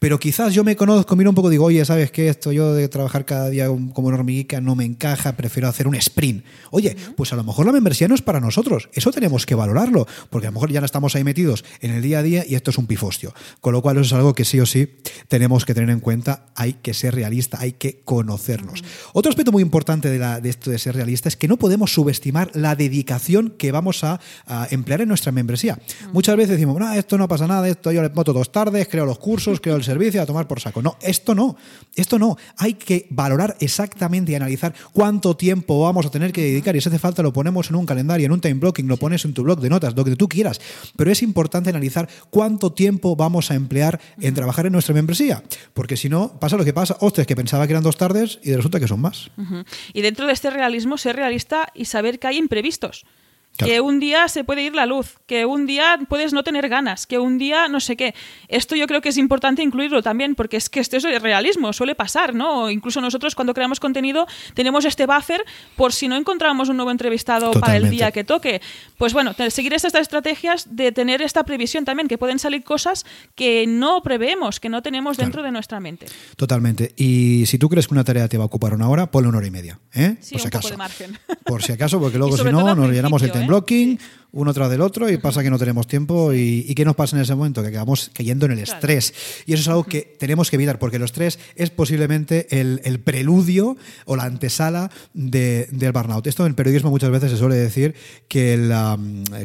Pero 0.00 0.18
quizás 0.18 0.54
yo 0.54 0.64
me 0.64 0.76
conozco, 0.76 1.14
miro 1.14 1.28
un 1.28 1.36
poco, 1.36 1.50
digo, 1.50 1.66
oye, 1.66 1.84
¿sabes 1.84 2.10
qué? 2.10 2.30
Esto 2.30 2.52
yo 2.52 2.72
de 2.72 2.88
trabajar 2.88 3.26
cada 3.26 3.50
día 3.50 3.66
como 3.66 4.08
una 4.08 4.16
hormiguica 4.16 4.58
no 4.58 4.74
me 4.74 4.86
encaja, 4.86 5.36
prefiero 5.36 5.68
hacer 5.68 5.86
un 5.86 5.94
sprint. 5.94 6.42
Oye, 6.70 6.96
pues 7.18 7.34
a 7.34 7.36
lo 7.36 7.44
mejor 7.44 7.66
la 7.66 7.72
membresía 7.72 8.08
no 8.08 8.14
es 8.14 8.22
para 8.22 8.40
nosotros, 8.40 8.88
eso 8.94 9.12
tenemos 9.12 9.44
que 9.44 9.54
valorarlo, 9.54 10.06
porque 10.30 10.46
a 10.46 10.50
lo 10.50 10.54
mejor 10.54 10.72
ya 10.72 10.80
no 10.80 10.86
estamos 10.86 11.14
ahí 11.16 11.22
metidos 11.22 11.66
en 11.82 11.90
el 11.90 12.00
día 12.00 12.20
a 12.20 12.22
día 12.22 12.44
y 12.48 12.54
esto 12.54 12.70
es 12.70 12.78
un 12.78 12.86
pifostio. 12.86 13.34
Con 13.60 13.74
lo 13.74 13.82
cual 13.82 13.98
eso 13.98 14.06
es 14.06 14.12
algo 14.14 14.32
que 14.32 14.46
sí 14.46 14.58
o 14.58 14.64
sí 14.64 14.88
tenemos 15.28 15.66
que 15.66 15.74
tener 15.74 15.90
en 15.90 16.00
cuenta, 16.00 16.46
hay 16.54 16.72
que 16.72 16.94
ser 16.94 17.14
realista, 17.14 17.58
hay 17.60 17.72
que 17.72 18.00
conocernos. 18.02 18.82
Otro 19.12 19.28
aspecto 19.28 19.52
muy 19.52 19.62
importante 19.62 20.08
de, 20.08 20.18
la, 20.18 20.40
de 20.40 20.48
esto 20.48 20.70
de 20.70 20.78
ser 20.78 20.94
realista 20.94 21.28
es 21.28 21.36
que 21.36 21.46
no 21.46 21.58
podemos 21.58 21.92
subestimar 21.92 22.50
la 22.54 22.74
dedicación 22.74 23.52
que 23.58 23.70
vamos 23.70 24.02
a, 24.02 24.18
emplear 24.70 25.02
en 25.02 25.08
nuestra 25.08 25.30
membresía. 25.30 25.78
Muchas 26.14 26.36
veces 26.36 26.52
decimos, 26.52 26.78
no, 26.78 26.90
esto 26.94 27.18
no 27.18 27.28
pasa 27.28 27.46
nada, 27.46 27.68
esto 27.68 27.92
yo 27.92 28.00
le 28.00 28.08
moto 28.08 28.32
dos 28.32 28.50
tardes, 28.50 28.88
creo 28.88 29.04
los 29.04 29.18
cursos, 29.18 29.60
creo 29.60 29.76
el 29.76 29.89
servicio, 29.90 30.22
a 30.22 30.26
tomar 30.26 30.46
por 30.46 30.60
saco. 30.60 30.82
No, 30.82 30.96
esto 31.02 31.34
no, 31.34 31.56
esto 31.94 32.18
no. 32.18 32.36
Hay 32.56 32.74
que 32.74 33.06
valorar 33.10 33.56
exactamente 33.60 34.32
y 34.32 34.34
analizar 34.34 34.74
cuánto 34.92 35.36
tiempo 35.36 35.80
vamos 35.80 36.06
a 36.06 36.10
tener 36.10 36.32
que 36.32 36.42
dedicar 36.42 36.76
y 36.76 36.80
si 36.80 36.88
hace 36.88 36.98
falta 36.98 37.22
lo 37.22 37.32
ponemos 37.32 37.70
en 37.70 37.76
un 37.76 37.86
calendario, 37.86 38.26
en 38.26 38.32
un 38.32 38.40
time 38.40 38.54
blocking, 38.54 38.88
lo 38.88 38.96
pones 38.96 39.24
en 39.24 39.34
tu 39.34 39.42
blog 39.42 39.60
de 39.60 39.68
notas, 39.68 39.96
lo 39.96 40.04
que 40.04 40.16
tú 40.16 40.28
quieras. 40.28 40.60
Pero 40.96 41.10
es 41.10 41.22
importante 41.22 41.70
analizar 41.70 42.08
cuánto 42.30 42.72
tiempo 42.72 43.16
vamos 43.16 43.50
a 43.50 43.54
emplear 43.54 44.00
en 44.20 44.34
trabajar 44.34 44.66
en 44.66 44.72
nuestra 44.72 44.94
membresía, 44.94 45.42
porque 45.74 45.96
si 45.96 46.08
no, 46.08 46.38
pasa 46.38 46.56
lo 46.56 46.64
que 46.64 46.72
pasa, 46.72 46.96
ostras, 47.00 47.26
que 47.26 47.36
pensaba 47.36 47.66
que 47.66 47.72
eran 47.72 47.82
dos 47.82 47.96
tardes 47.96 48.38
y 48.42 48.54
resulta 48.54 48.80
que 48.80 48.88
son 48.88 49.00
más. 49.00 49.30
Y 49.92 50.02
dentro 50.02 50.26
de 50.26 50.32
este 50.32 50.50
realismo, 50.50 50.96
ser 50.96 51.16
realista 51.16 51.68
y 51.74 51.86
saber 51.86 52.18
que 52.18 52.28
hay 52.28 52.38
imprevistos 52.38 53.04
Que 53.58 53.80
un 53.80 54.00
día 54.00 54.26
se 54.28 54.42
puede 54.42 54.62
ir 54.62 54.74
la 54.74 54.86
luz, 54.86 55.18
que 55.26 55.44
un 55.44 55.66
día 55.66 55.98
puedes 56.08 56.32
no 56.32 56.42
tener 56.42 56.68
ganas, 56.70 57.06
que 57.06 57.18
un 57.18 57.36
día 57.36 57.68
no 57.68 57.78
sé 57.78 57.94
qué. 57.94 58.14
Esto 58.48 58.74
yo 58.74 58.86
creo 58.86 59.02
que 59.02 59.10
es 59.10 59.18
importante 59.18 59.62
incluirlo 59.62 60.02
también, 60.02 60.34
porque 60.34 60.56
es 60.56 60.70
que 60.70 60.80
esto 60.80 60.96
es 60.96 61.04
el 61.04 61.20
realismo, 61.20 61.72
suele 61.74 61.94
pasar, 61.94 62.34
¿no? 62.34 62.70
Incluso 62.70 63.02
nosotros 63.02 63.34
cuando 63.34 63.52
creamos 63.52 63.78
contenido 63.78 64.26
tenemos 64.54 64.86
este 64.86 65.04
buffer 65.04 65.44
por 65.76 65.92
si 65.92 66.08
no 66.08 66.16
encontramos 66.16 66.70
un 66.70 66.76
nuevo 66.76 66.90
entrevistado 66.90 67.50
para 67.52 67.76
el 67.76 67.90
día 67.90 68.12
que 68.12 68.24
toque. 68.24 68.62
Pues 68.96 69.12
bueno, 69.12 69.34
seguir 69.50 69.74
estas 69.74 69.94
estrategias 69.94 70.74
de 70.74 70.92
tener 70.92 71.22
esta 71.22 71.44
previsión 71.44 71.84
también, 71.84 72.08
que 72.08 72.18
pueden 72.18 72.38
salir 72.38 72.64
cosas 72.64 73.04
que 73.34 73.66
no 73.66 74.02
preveemos, 74.02 74.60
que 74.60 74.68
no 74.68 74.82
tenemos 74.82 75.16
dentro 75.16 75.42
de 75.42 75.50
nuestra 75.50 75.80
mente. 75.80 76.06
Totalmente. 76.36 76.94
Y 76.96 77.44
si 77.46 77.58
tú 77.58 77.68
crees 77.68 77.86
que 77.86 77.94
una 77.94 78.04
tarea 78.04 78.28
te 78.28 78.38
va 78.38 78.44
a 78.44 78.46
ocupar 78.46 78.74
una 78.74 78.88
hora, 78.88 79.10
ponle 79.10 79.28
una 79.28 79.38
hora 79.38 79.46
y 79.46 79.50
media. 79.50 79.78
¿eh? 79.94 80.16
Sí, 80.20 80.32
por 80.32 80.40
si 80.40 80.48
acaso. 80.48 80.70
de 80.70 80.76
margen. 80.76 81.18
Por 81.44 81.62
si 81.62 81.72
acaso, 81.72 82.00
porque 82.00 82.18
luego 82.18 82.36
si 82.36 82.44
no, 82.44 82.74
nos 82.74 82.90
llenamos 82.90 83.22
el 83.22 83.32
¿eh? 83.42 83.46
blocking 83.46 83.98
uno 84.32 84.52
tras 84.54 84.70
del 84.70 84.80
otro 84.80 85.08
y 85.10 85.16
pasa 85.16 85.42
que 85.42 85.50
no 85.50 85.58
tenemos 85.58 85.86
tiempo 85.86 86.32
y, 86.32 86.64
y, 86.68 86.74
¿qué 86.74 86.84
nos 86.84 86.96
pasa 86.96 87.16
en 87.16 87.22
ese 87.22 87.34
momento? 87.34 87.62
Que 87.62 87.68
acabamos 87.68 88.10
cayendo 88.14 88.46
en 88.46 88.52
el 88.52 88.58
estrés. 88.60 89.14
Y 89.46 89.54
eso 89.54 89.62
es 89.62 89.68
algo 89.68 89.84
que 89.84 90.16
tenemos 90.18 90.50
que 90.50 90.56
evitar 90.56 90.78
porque 90.78 90.96
el 90.96 91.02
estrés 91.02 91.38
es 91.56 91.70
posiblemente 91.70 92.46
el, 92.60 92.80
el 92.84 93.00
preludio 93.00 93.76
o 94.04 94.16
la 94.16 94.24
antesala 94.24 94.90
de, 95.14 95.68
del 95.70 95.92
burnout. 95.92 96.26
Esto 96.26 96.46
en 96.46 96.54
periodismo 96.54 96.90
muchas 96.90 97.10
veces 97.10 97.30
se 97.30 97.36
suele 97.36 97.56
decir 97.56 97.94
que 98.28 98.54
el... 98.54 98.70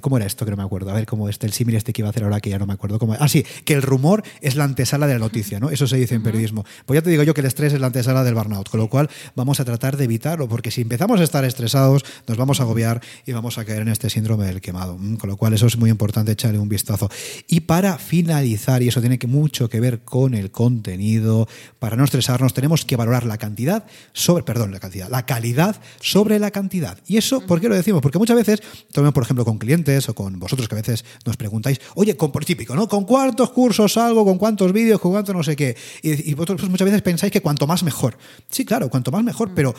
¿Cómo 0.02 0.18
era 0.18 0.26
esto? 0.26 0.46
Que 0.46 0.52
no 0.52 0.58
me 0.58 0.64
acuerdo. 0.64 0.92
A 0.92 0.94
ver 0.94 1.06
cómo 1.06 1.30
este, 1.30 1.48
el 1.48 1.54
símil 1.54 1.76
este 1.76 1.94
que 1.94 2.02
iba 2.02 2.10
a 2.10 2.12
hacer 2.12 2.24
ahora 2.24 2.40
que 2.40 2.50
ya 2.50 2.60
no 2.60 2.66
me 2.66 2.74
acuerdo. 2.74 3.00
Cómo, 3.00 3.16
ah, 3.20 3.28
sí, 3.28 3.46
que 3.64 3.74
el 3.74 3.82
rumor 3.82 4.24
es 4.42 4.56
la 4.56 4.64
antesala 4.64 5.08
de 5.08 5.14
la 5.14 5.20
noticia, 5.20 5.60
¿no? 5.60 5.70
Eso 5.70 5.88
se 5.88 5.98
dice 5.98 6.16
en 6.16 6.24
periodismo. 6.24 6.66
Pues 6.86 6.98
ya 6.98 7.02
te 7.02 7.10
digo 7.10 7.24
yo 7.24 7.34
que 7.34 7.42
el 7.42 7.48
estrés 7.48 7.74
es 7.74 7.80
la 7.80 7.88
antesala 7.88 8.24
del 8.24 8.36
burnout, 8.36 8.70
con 8.70 8.80
lo 8.80 8.90
cual 8.90 9.10
vamos 9.36 9.60
a 9.60 9.66
tratar 9.66 9.98
de 9.98 10.04
evitarlo 10.06 10.48
porque 10.48 10.72
si 10.72 10.82
empezamos 10.82 11.20
a 11.20 11.24
estar 11.24 11.46
estresados 11.46 12.04
nos 12.28 12.38
vamos 12.38 12.60
a 12.60 12.64
agobiar 12.64 13.02
y 13.26 13.32
vamos 13.32 13.58
a 13.58 13.66
caer 13.66 13.82
en 13.82 13.90
este 13.90 14.10
síndrome 14.10 14.46
del 14.46 14.62
que 14.62 14.74
Mm, 14.76 15.16
con 15.16 15.30
lo 15.30 15.38
cual 15.38 15.54
eso 15.54 15.68
es 15.68 15.78
muy 15.78 15.90
importante 15.90 16.32
echarle 16.32 16.60
un 16.60 16.70
vistazo. 16.70 17.10
Y 17.48 17.62
para 17.62 17.98
finalizar, 17.98 18.84
y 18.84 18.90
eso 18.90 19.00
tiene 19.00 19.18
que 19.18 19.28
mucho 19.28 19.70
que 19.70 19.80
ver 19.80 20.02
con 20.04 20.34
el 20.34 20.52
contenido, 20.52 21.48
para 21.80 21.96
no 21.96 22.04
estresarnos 22.04 22.54
tenemos 22.54 22.86
que 22.86 22.96
valorar 22.96 23.26
la 23.26 23.38
cantidad 23.38 23.86
sobre, 24.14 24.44
perdón, 24.44 24.72
la 24.72 24.80
cantidad, 24.80 25.10
la 25.10 25.26
calidad 25.26 25.80
sobre 26.02 26.40
la 26.40 26.52
cantidad. 26.52 26.98
Y 27.08 27.18
eso, 27.18 27.42
¿por 27.42 27.62
qué 27.62 27.70
lo 27.70 27.76
decimos? 27.76 28.02
Porque 28.02 28.18
muchas 28.18 28.36
veces, 28.36 28.62
tomemos 28.92 29.14
por 29.14 29.24
ejemplo 29.24 29.46
con 29.46 29.58
clientes 29.58 30.10
o 30.10 30.16
con 30.16 30.40
vosotros 30.40 30.68
que 30.68 30.76
a 30.76 30.80
veces 30.80 31.06
nos 31.26 31.38
preguntáis, 31.38 31.80
oye, 31.96 32.16
con, 32.18 32.32
por 32.32 32.46
típico, 32.46 32.76
¿no? 32.76 32.88
¿Con 32.88 33.06
cuántos 33.06 33.52
cursos 33.52 33.94
salgo? 33.94 34.26
¿Con 34.26 34.38
cuántos 34.38 34.72
vídeos? 34.74 35.00
¿Con 35.00 35.12
cuánto 35.12 35.34
no 35.34 35.44
sé 35.44 35.56
qué? 35.56 35.76
Y, 36.02 36.34
vosotros 36.34 36.62
pues, 36.62 36.72
muchas 36.72 36.86
veces 36.86 37.02
pensáis 37.02 37.32
que 37.32 37.42
cuanto 37.42 37.68
más 37.68 37.84
mejor. 37.84 38.18
Sí, 38.50 38.66
claro, 38.66 38.90
cuanto 38.90 39.12
más 39.12 39.24
mejor, 39.24 39.52
pero 39.56 39.74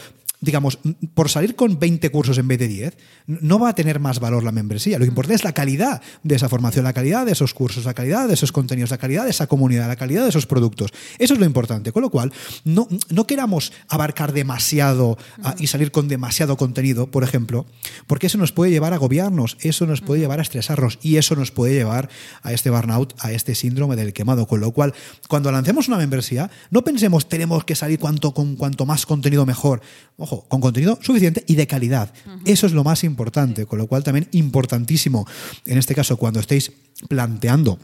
digamos, 0.47 0.79
por 1.15 1.29
salir 1.29 1.57
con 1.57 1.79
20 1.79 2.09
cursos 2.11 2.39
en 2.39 2.47
vez 2.47 2.61
de 2.61 2.69
10, 2.69 2.97
no 3.27 3.59
va 3.59 3.71
a 3.71 3.75
tener 3.75 3.99
más 3.99 4.21
valor 4.21 4.45
la 4.45 4.53
membresía. 4.53 4.97
Lo 4.99 5.05
importante 5.05 5.35
es 5.35 5.45
la 5.45 5.53
calidad 5.53 6.01
de 6.23 6.37
esa 6.37 6.49
formación, 6.49 6.85
la 6.85 6.93
calidad 6.93 7.27
de 7.27 7.33
esos 7.33 7.53
cursos, 7.53 7.85
la 7.85 7.95
calidad 7.95 8.29
de 8.29 8.35
esos 8.35 8.53
contenidos, 8.53 8.91
la 8.91 8.99
calidad 8.99 9.25
de 9.25 9.31
esa 9.31 9.49
comunidad, 9.49 9.89
la 9.89 9.97
calidad 9.97 10.23
de 10.23 10.29
esos 10.29 10.47
productos. 10.47 10.93
Eso 11.19 11.35
es 11.35 11.41
lo 11.41 11.47
importante. 11.47 11.91
Con 11.91 12.03
lo 12.03 12.11
cual, 12.11 12.33
no, 12.65 12.87
no 13.11 13.27
queramos 13.27 13.73
abarcar 13.89 14.33
demasiado 14.33 15.19
y 15.59 15.67
salir 15.67 15.91
con 15.91 16.07
demasiado 16.07 16.57
contenido, 16.57 17.11
por 17.11 17.25
ejemplo, 17.25 17.67
porque 18.07 18.29
eso 18.29 18.39
nos 18.39 18.53
puede 18.53 18.71
llevar 18.71 18.93
a 18.93 18.97
agobiarnos, 18.97 19.57
eso 19.61 19.85
nos 19.85 20.01
puede 20.01 20.21
llevar 20.21 20.39
a 20.39 20.43
estresarnos 20.43 21.01
y 21.03 21.17
eso 21.17 21.35
nos 21.35 21.51
puede 21.51 21.75
llevar 21.75 22.09
a 22.43 22.53
este 22.53 22.71
burnout, 22.71 23.15
a 23.19 23.33
este 23.33 23.57
síndrome 23.57 23.97
del 23.97 24.13
quemado. 24.13 24.47
Con 24.47 24.61
lo 24.61 24.71
cual, 24.71 24.95
cuando 25.29 25.51
lancemos 25.51 25.89
una 25.89 25.97
membresía, 25.97 26.53
no 26.71 26.85
pensemos 26.85 27.29
tenemos 27.29 27.65
que 27.65 27.75
salir 27.75 27.99
cuanto, 27.99 28.33
con 28.33 28.55
cuanto 28.55 28.87
más 28.87 29.07
contenido 29.07 29.45
mejor 29.45 29.83
ojo, 30.19 30.36
con 30.49 30.61
contenido 30.61 30.99
suficiente 31.03 31.45
y 31.47 31.55
de 31.55 31.67
calidad. 31.67 32.13
Eso 32.45 32.67
es 32.67 32.73
lo 32.73 32.85
más 32.85 33.05
importante, 33.05 33.67
con 33.67 33.79
lo 33.79 33.87
cual 33.87 34.03
también 34.03 34.29
importantísimo, 34.33 35.27
en 35.65 35.79
este 35.79 35.95
caso, 35.95 36.17
cuando 36.17 36.41
estéis 36.41 36.73
planteando 37.09 37.79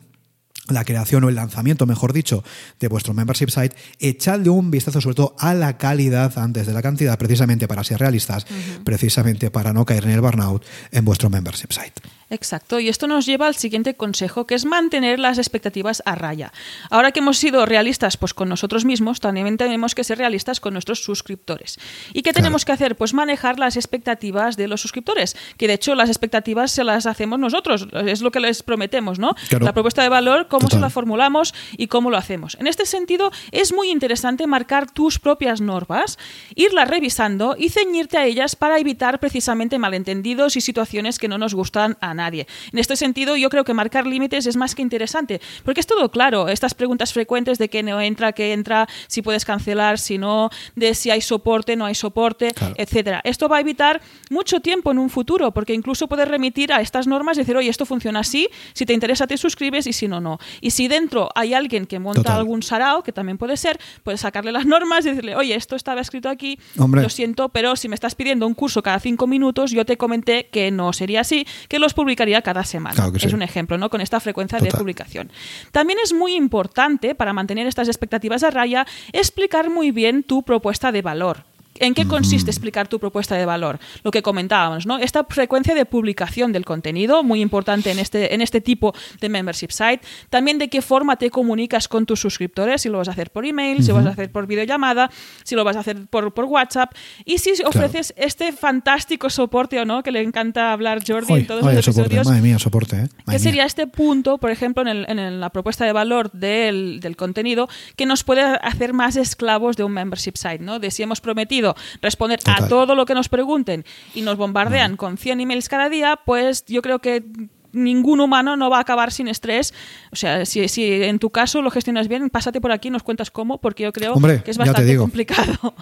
la 0.69 0.85
creación 0.85 1.25
o 1.25 1.29
el 1.29 1.35
lanzamiento, 1.35 1.87
mejor 1.87 2.13
dicho, 2.13 2.45
de 2.79 2.89
vuestro 2.89 3.15
membership 3.15 3.51
site, 3.51 3.75
echadle 3.99 4.51
un 4.51 4.71
vistazo 4.71 5.01
sobre 5.01 5.17
todo 5.17 5.35
a 5.39 5.55
la 5.55 5.77
calidad 5.77 6.39
antes 6.39 6.67
de 6.67 6.73
la 6.73 6.83
cantidad, 6.83 7.19
precisamente 7.19 7.67
para 7.67 7.83
ser 7.83 7.99
realistas, 7.99 8.47
precisamente 8.85 9.51
para 9.51 9.73
no 9.73 9.85
caer 9.85 10.05
en 10.05 10.11
el 10.11 10.21
burnout 10.21 10.65
en 10.93 11.05
vuestro 11.05 11.31
membership 11.31 11.73
site. 11.73 12.01
Exacto, 12.33 12.81
y 12.81 12.89
esto 12.89 13.07
nos 13.09 13.27
lleva 13.27 13.47
al 13.47 13.57
siguiente 13.57 13.95
consejo, 13.95 14.47
que 14.47 14.55
es 14.55 14.65
mantener 14.65 15.19
las 15.19 15.37
expectativas 15.37 16.03
a 16.07 16.15
raya. 16.15 16.51
Ahora 16.89 17.12
que 17.12 17.21
hemos 17.21 17.37
sido 17.37 17.67
realistas 17.67 18.17
pues, 18.17 18.33
con 18.33 18.49
nosotros 18.49 18.87
mismos, 18.87 19.21
también 19.21 19.59
tenemos 19.59 19.95
que 19.95 20.03
ser 20.03 20.17
realistas 20.17 20.59
con 20.59 20.73
nuestros 20.73 21.05
suscriptores. 21.05 21.79
¿Y 22.15 22.23
qué 22.23 22.33
tenemos 22.33 22.65
que 22.65 22.73
hacer? 22.73 22.97
Pues 22.97 23.12
manejar 23.12 23.59
las 23.59 23.77
expectativas 23.77 24.57
de 24.57 24.67
los 24.67 24.81
suscriptores, 24.81 25.37
que 25.59 25.69
de 25.69 25.75
hecho 25.75 25.95
las 25.95 26.09
expectativas 26.09 26.71
se 26.71 26.85
las 26.85 27.05
hacemos 27.05 27.39
nosotros, 27.39 27.87
es 28.07 28.23
lo 28.23 28.31
que 28.31 28.41
les 28.41 28.62
prometemos, 28.62 29.19
¿no? 29.19 29.35
La 29.61 29.75
propuesta 29.75 30.03
de 30.03 30.09
valor, 30.09 30.49
cómo 30.49 30.71
se 30.71 30.81
la 30.81 30.89
formulamos 30.89 31.53
y 31.77 31.89
cómo 31.89 32.09
lo 32.09 32.17
hacemos. 32.17 32.57
En 32.59 32.67
este 32.67 32.87
sentido, 32.87 33.31
es 33.51 33.75
muy 33.75 33.91
interesante 33.91 34.47
marcar 34.47 34.91
tus 34.91 35.19
propias 35.19 35.61
normas, 35.61 36.19
irlas 36.55 36.89
revisando 36.89 37.57
y 37.59 37.69
ceñirte 37.69 38.17
a 38.17 38.25
ellas 38.25 38.57
para 38.57 38.79
evitar 38.79 39.21
precisamente 39.21 39.79
malentendidos 39.79 40.57
y 40.57 40.62
situaciones 40.62 41.19
que 41.19 41.29
no 41.29 41.37
nos 41.37 41.53
gustan 41.53 41.99
a 42.01 42.15
nadie 42.15 42.22
nadie. 42.23 42.47
En 42.73 42.79
este 42.79 42.97
sentido, 42.97 43.37
yo 43.37 43.49
creo 43.50 43.64
que 43.64 43.75
marcar 43.75 44.07
límites 44.07 44.47
es 44.47 44.57
más 44.57 44.75
que 44.75 44.83
interesante, 44.83 45.41
porque 45.64 45.81
es 45.81 45.87
todo 45.87 46.11
claro. 46.11 46.49
Estas 46.49 46.75
preguntas 46.75 47.12
frecuentes 47.12 47.59
de 47.59 47.69
qué 47.69 47.83
no 47.83 48.00
entra, 48.00 48.33
qué 48.33 48.52
entra, 48.52 48.88
si 49.09 49.23
puedes 49.23 49.45
cancelar, 49.45 49.99
si 49.99 50.19
no, 50.19 50.50
de 50.76 50.95
si 50.95 51.11
hay 51.11 51.21
soporte, 51.21 51.76
no 51.76 51.85
hay 51.87 51.95
soporte, 51.95 52.52
etcétera. 52.76 53.21
Esto 53.25 53.49
va 53.49 53.57
a 53.59 53.61
evitar 53.61 54.00
mucho 54.31 54.61
tiempo 54.61 54.91
en 54.91 54.99
un 54.99 55.11
futuro, 55.11 55.52
porque 55.52 55.75
incluso 55.75 56.09
puedes 56.09 56.29
remitir 56.29 56.73
a 56.73 56.81
estas 56.81 57.07
normas 57.07 57.37
y 57.37 57.41
decir, 57.41 57.57
oye, 57.57 57.71
esto 57.71 57.87
funciona 57.87 58.21
así, 58.21 58.49
si 58.73 58.87
te 58.87 58.93
interesa 58.93 59.26
te 59.26 59.37
suscribes 59.37 59.87
y 59.87 59.93
si 59.93 60.09
no, 60.09 60.21
no. 60.21 60.38
Y 60.61 60.71
si 60.71 60.88
dentro 60.88 61.29
hay 61.35 61.55
alguien 61.55 61.87
que 61.87 61.99
monta 61.99 62.35
algún 62.35 62.62
sarao, 62.62 63.02
que 63.02 63.12
también 63.12 63.38
puede 63.38 63.57
ser, 63.57 63.79
puedes 64.02 64.21
sacarle 64.21 64.52
las 64.52 64.67
normas 64.67 65.05
y 65.05 65.11
decirle, 65.11 65.37
oye, 65.37 65.55
esto 65.55 65.76
estaba 65.76 66.00
escrito 66.00 66.29
aquí, 66.29 66.59
lo 66.76 67.09
siento, 67.09 67.49
pero 67.49 67.76
si 67.76 67.88
me 67.88 67.95
estás 67.95 68.14
pidiendo 68.14 68.47
un 68.47 68.55
curso 68.55 68.83
cada 68.83 69.00
cinco 69.00 69.26
minutos, 69.26 69.71
yo 69.71 69.85
te 69.85 69.97
comenté 69.97 70.49
que 70.52 70.71
no 70.71 70.93
sería 70.93 71.21
así, 71.21 71.47
que 71.69 71.79
los 71.79 71.95
publicaría 72.12 72.42
cada 72.42 72.62
semana. 72.64 73.11
Es 73.14 73.33
un 73.33 73.42
ejemplo, 73.42 73.78
¿no? 73.78 73.88
Con 73.88 74.02
esta 74.02 74.21
frecuencia 74.21 74.59
de 74.59 74.71
publicación. 74.71 75.31
También 75.71 75.99
es 76.04 76.12
muy 76.12 76.35
importante, 76.35 77.14
para 77.14 77.33
mantener 77.33 77.66
estas 77.66 77.88
expectativas 77.88 78.42
a 78.42 78.50
raya, 78.50 78.87
explicar 79.12 79.71
muy 79.71 79.92
bien 79.92 80.23
tu 80.23 80.42
propuesta 80.42 80.92
de 80.92 81.00
valor. 81.00 81.45
¿En 81.83 81.95
qué 81.95 82.07
consiste 82.07 82.49
explicar 82.49 82.87
tu 82.87 83.01
propuesta 83.01 83.35
de 83.35 83.45
valor? 83.45 83.81
Lo 84.05 84.12
que 84.12 84.23
comentábamos, 84.23 84.87
¿no? 84.87 84.99
Esta 84.99 85.25
frecuencia 85.25 85.75
de 85.75 85.85
publicación 85.85 86.53
del 86.53 86.65
contenido, 86.65 87.25
muy 87.25 87.41
importante 87.41 87.91
en 87.91 87.99
este, 87.99 88.35
en 88.35 88.41
este 88.41 88.61
tipo 88.61 88.95
de 89.21 89.29
membership 89.29 89.71
site. 89.71 90.01
También 90.31 90.59
de 90.59 90.69
qué 90.69 90.81
forma 90.81 91.17
te 91.17 91.29
comunicas 91.29 91.89
con 91.89 92.07
tus 92.07 92.21
suscriptores, 92.21 92.83
si 92.83 92.89
lo 92.89 92.99
vas 92.99 93.09
a 93.09 93.11
hacer 93.11 93.31
por 93.31 93.45
email, 93.45 93.83
si 93.83 93.89
lo 93.89 93.97
vas 93.97 94.07
a 94.07 94.11
hacer 94.11 94.31
por 94.31 94.47
videollamada, 94.47 95.11
si 95.43 95.57
lo 95.57 95.65
vas 95.65 95.75
a 95.77 95.81
hacer 95.81 96.07
por, 96.07 96.33
por 96.33 96.45
WhatsApp. 96.45 96.93
Y 97.25 97.39
si 97.39 97.51
ofreces 97.65 98.15
este 98.17 98.53
fantástico 98.53 99.29
soporte 99.29 99.81
o 99.81 99.85
no, 99.85 100.05
que 100.05 100.12
le 100.12 100.23
encanta 100.23 100.73
hablar 100.73 101.03
Jordi 101.05 101.35
en 101.35 101.47
todos 101.49 101.65
los 101.65 101.89
episodios. 101.89 102.27
Madre 102.29 102.43
mía, 102.43 102.61
soporte, 102.61 102.97
¿eh? 102.97 103.09
¿Qué 103.29 103.41
sería 103.41 103.65
este 103.65 103.89
punto, 103.89 104.39
por 104.39 104.53
ejemplo, 104.53 104.87
en, 104.87 105.19
en, 105.19 105.41
la 105.41 105.51
propuesta 105.51 105.85
de 105.85 105.93
valor 105.93 106.31
del, 106.31 107.01
del 107.01 107.17
contenido, 107.17 107.69
que 107.97 108.07
nos 108.07 108.23
puede 108.23 108.43
hacer 108.43 108.93
más 108.93 109.17
esclavos 109.17 109.77
de 109.77 109.83
un 109.83 109.93
membership 109.93 110.37
site, 110.37 110.61
¿no? 110.61 110.79
De 110.79 110.93
si 110.93 111.03
hemos 111.03 111.21
prometido 111.21 111.72
responder 112.00 112.41
a 112.47 112.69
todo 112.69 112.95
lo 112.95 113.07
que 113.07 113.14
nos 113.14 113.29
pregunten 113.29 113.85
y 114.14 114.23
nos 114.23 114.37
bombardean 114.37 114.97
con 114.97 115.19
100 115.19 115.41
emails 115.41 115.69
cada 115.69 115.88
día, 115.88 116.19
pues 116.25 116.64
yo 116.67 116.83
creo 116.83 117.00
que 117.00 117.25
ningún 117.73 118.21
humano 118.21 118.57
no 118.57 118.71
va 118.71 118.79
a 118.79 118.81
acabar 118.81 119.12
sin 119.12 119.29
estrés. 119.29 119.75
O 120.11 120.17
sea, 120.17 120.45
si, 120.47 120.69
si, 120.69 121.02
en 121.02 121.19
tu 121.19 121.31
caso 121.31 121.62
lo 121.62 121.71
gestionas 121.71 122.09
bien, 122.09 122.31
pásate 122.31 122.61
por 122.61 122.73
aquí 122.73 122.88
y 122.88 122.91
nos 122.91 123.02
cuentas 123.02 123.31
cómo, 123.31 123.59
porque 123.59 123.85
yo 123.85 123.93
creo 123.93 124.14
que 124.14 124.50
es 124.50 124.59
bastante 124.59 124.97
complicado. 124.97 125.75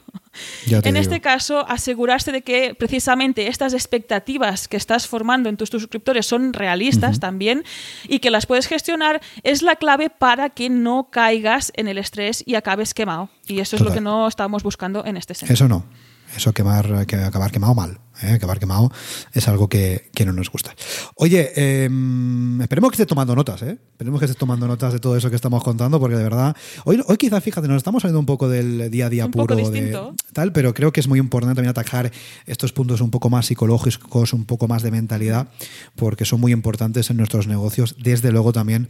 en 0.68 0.96
este 0.96 1.20
caso, 1.20 1.68
asegurarse 1.68 2.32
de 2.32 2.42
que 2.42 2.74
precisamente 2.74 3.48
estas 3.48 3.72
expectativas 3.72 4.68
que 4.68 4.76
estás 4.76 5.06
formando 5.06 5.48
en 5.48 5.56
tus, 5.56 5.70
suscriptores 5.70 6.26
son 6.26 6.52
realistas 6.52 7.20
también 7.20 7.64
y 8.08 8.18
que 8.18 8.30
las 8.30 8.46
puedes 8.46 8.66
gestionar 8.66 9.20
es 9.42 9.62
la 9.62 9.76
clave 9.76 10.10
para 10.10 10.50
que 10.50 10.68
no 10.68 11.08
caigas 11.10 11.72
en 11.76 11.88
el 11.88 11.98
estrés 11.98 12.42
y 12.46 12.54
acabes 12.54 12.94
quemado. 12.94 13.30
Y 13.46 13.60
eso 13.60 13.76
es 13.76 13.82
lo 13.82 13.92
que 13.92 14.00
no 14.00 14.28
estábamos 14.28 14.62
buscando 14.62 15.04
en 15.04 15.16
este 15.16 15.34
sentido. 15.34 15.54
Eso 15.54 15.68
no. 15.68 15.84
Eso 16.36 16.52
quemar, 16.52 17.06
que 17.06 17.16
acabar 17.16 17.50
quemado 17.50 17.74
mal. 17.74 17.98
¿Eh? 18.22 18.32
Acabar 18.32 18.58
quemado 18.58 18.92
es 19.32 19.48
algo 19.48 19.68
que, 19.68 20.10
no 20.24 20.32
nos 20.32 20.50
gusta. 20.50 20.74
Oye, 21.14 21.52
em, 21.56 22.60
esperemos 22.60 22.90
que 22.90 22.94
estés 22.94 23.06
tomando 23.06 23.34
notas, 23.34 23.62
¿eh? 23.62 23.78
Esperemos 23.92 24.20
que 24.20 24.26
estés 24.26 24.38
tomando 24.38 24.66
notas 24.68 24.92
de 24.92 24.98
todo 24.98 25.16
eso 25.16 25.30
que 25.30 25.36
estamos 25.36 25.62
contando, 25.64 25.98
porque 25.98 26.16
de 26.16 26.22
verdad. 26.22 26.54
Hoy, 26.84 27.02
hoy 27.06 27.16
quizás, 27.16 27.42
fíjate, 27.42 27.68
nos 27.68 27.78
estamos 27.78 28.02
saliendo 28.02 28.20
un 28.20 28.26
poco 28.26 28.48
del 28.48 28.90
día 28.90 29.06
a 29.06 29.10
día 29.10 29.28
puro 29.28 29.56
de 29.56 30.10
tal, 30.32 30.52
pero 30.52 30.74
creo 30.74 30.92
que 30.92 31.00
es 31.00 31.08
muy 31.08 31.18
importante 31.18 31.54
también 31.54 31.70
atacar 31.70 32.10
estos 32.46 32.72
puntos 32.72 33.00
un 33.00 33.10
poco 33.10 33.30
más 33.30 33.46
psicológicos, 33.46 34.32
un 34.32 34.44
poco 34.44 34.68
más 34.68 34.82
de 34.82 34.90
mentalidad, 34.90 35.48
porque 35.96 36.24
son 36.24 36.40
muy 36.40 36.52
importantes 36.52 37.10
en 37.10 37.16
nuestros 37.16 37.46
negocios. 37.46 37.96
Desde 37.98 38.30
luego 38.30 38.52
también 38.52 38.88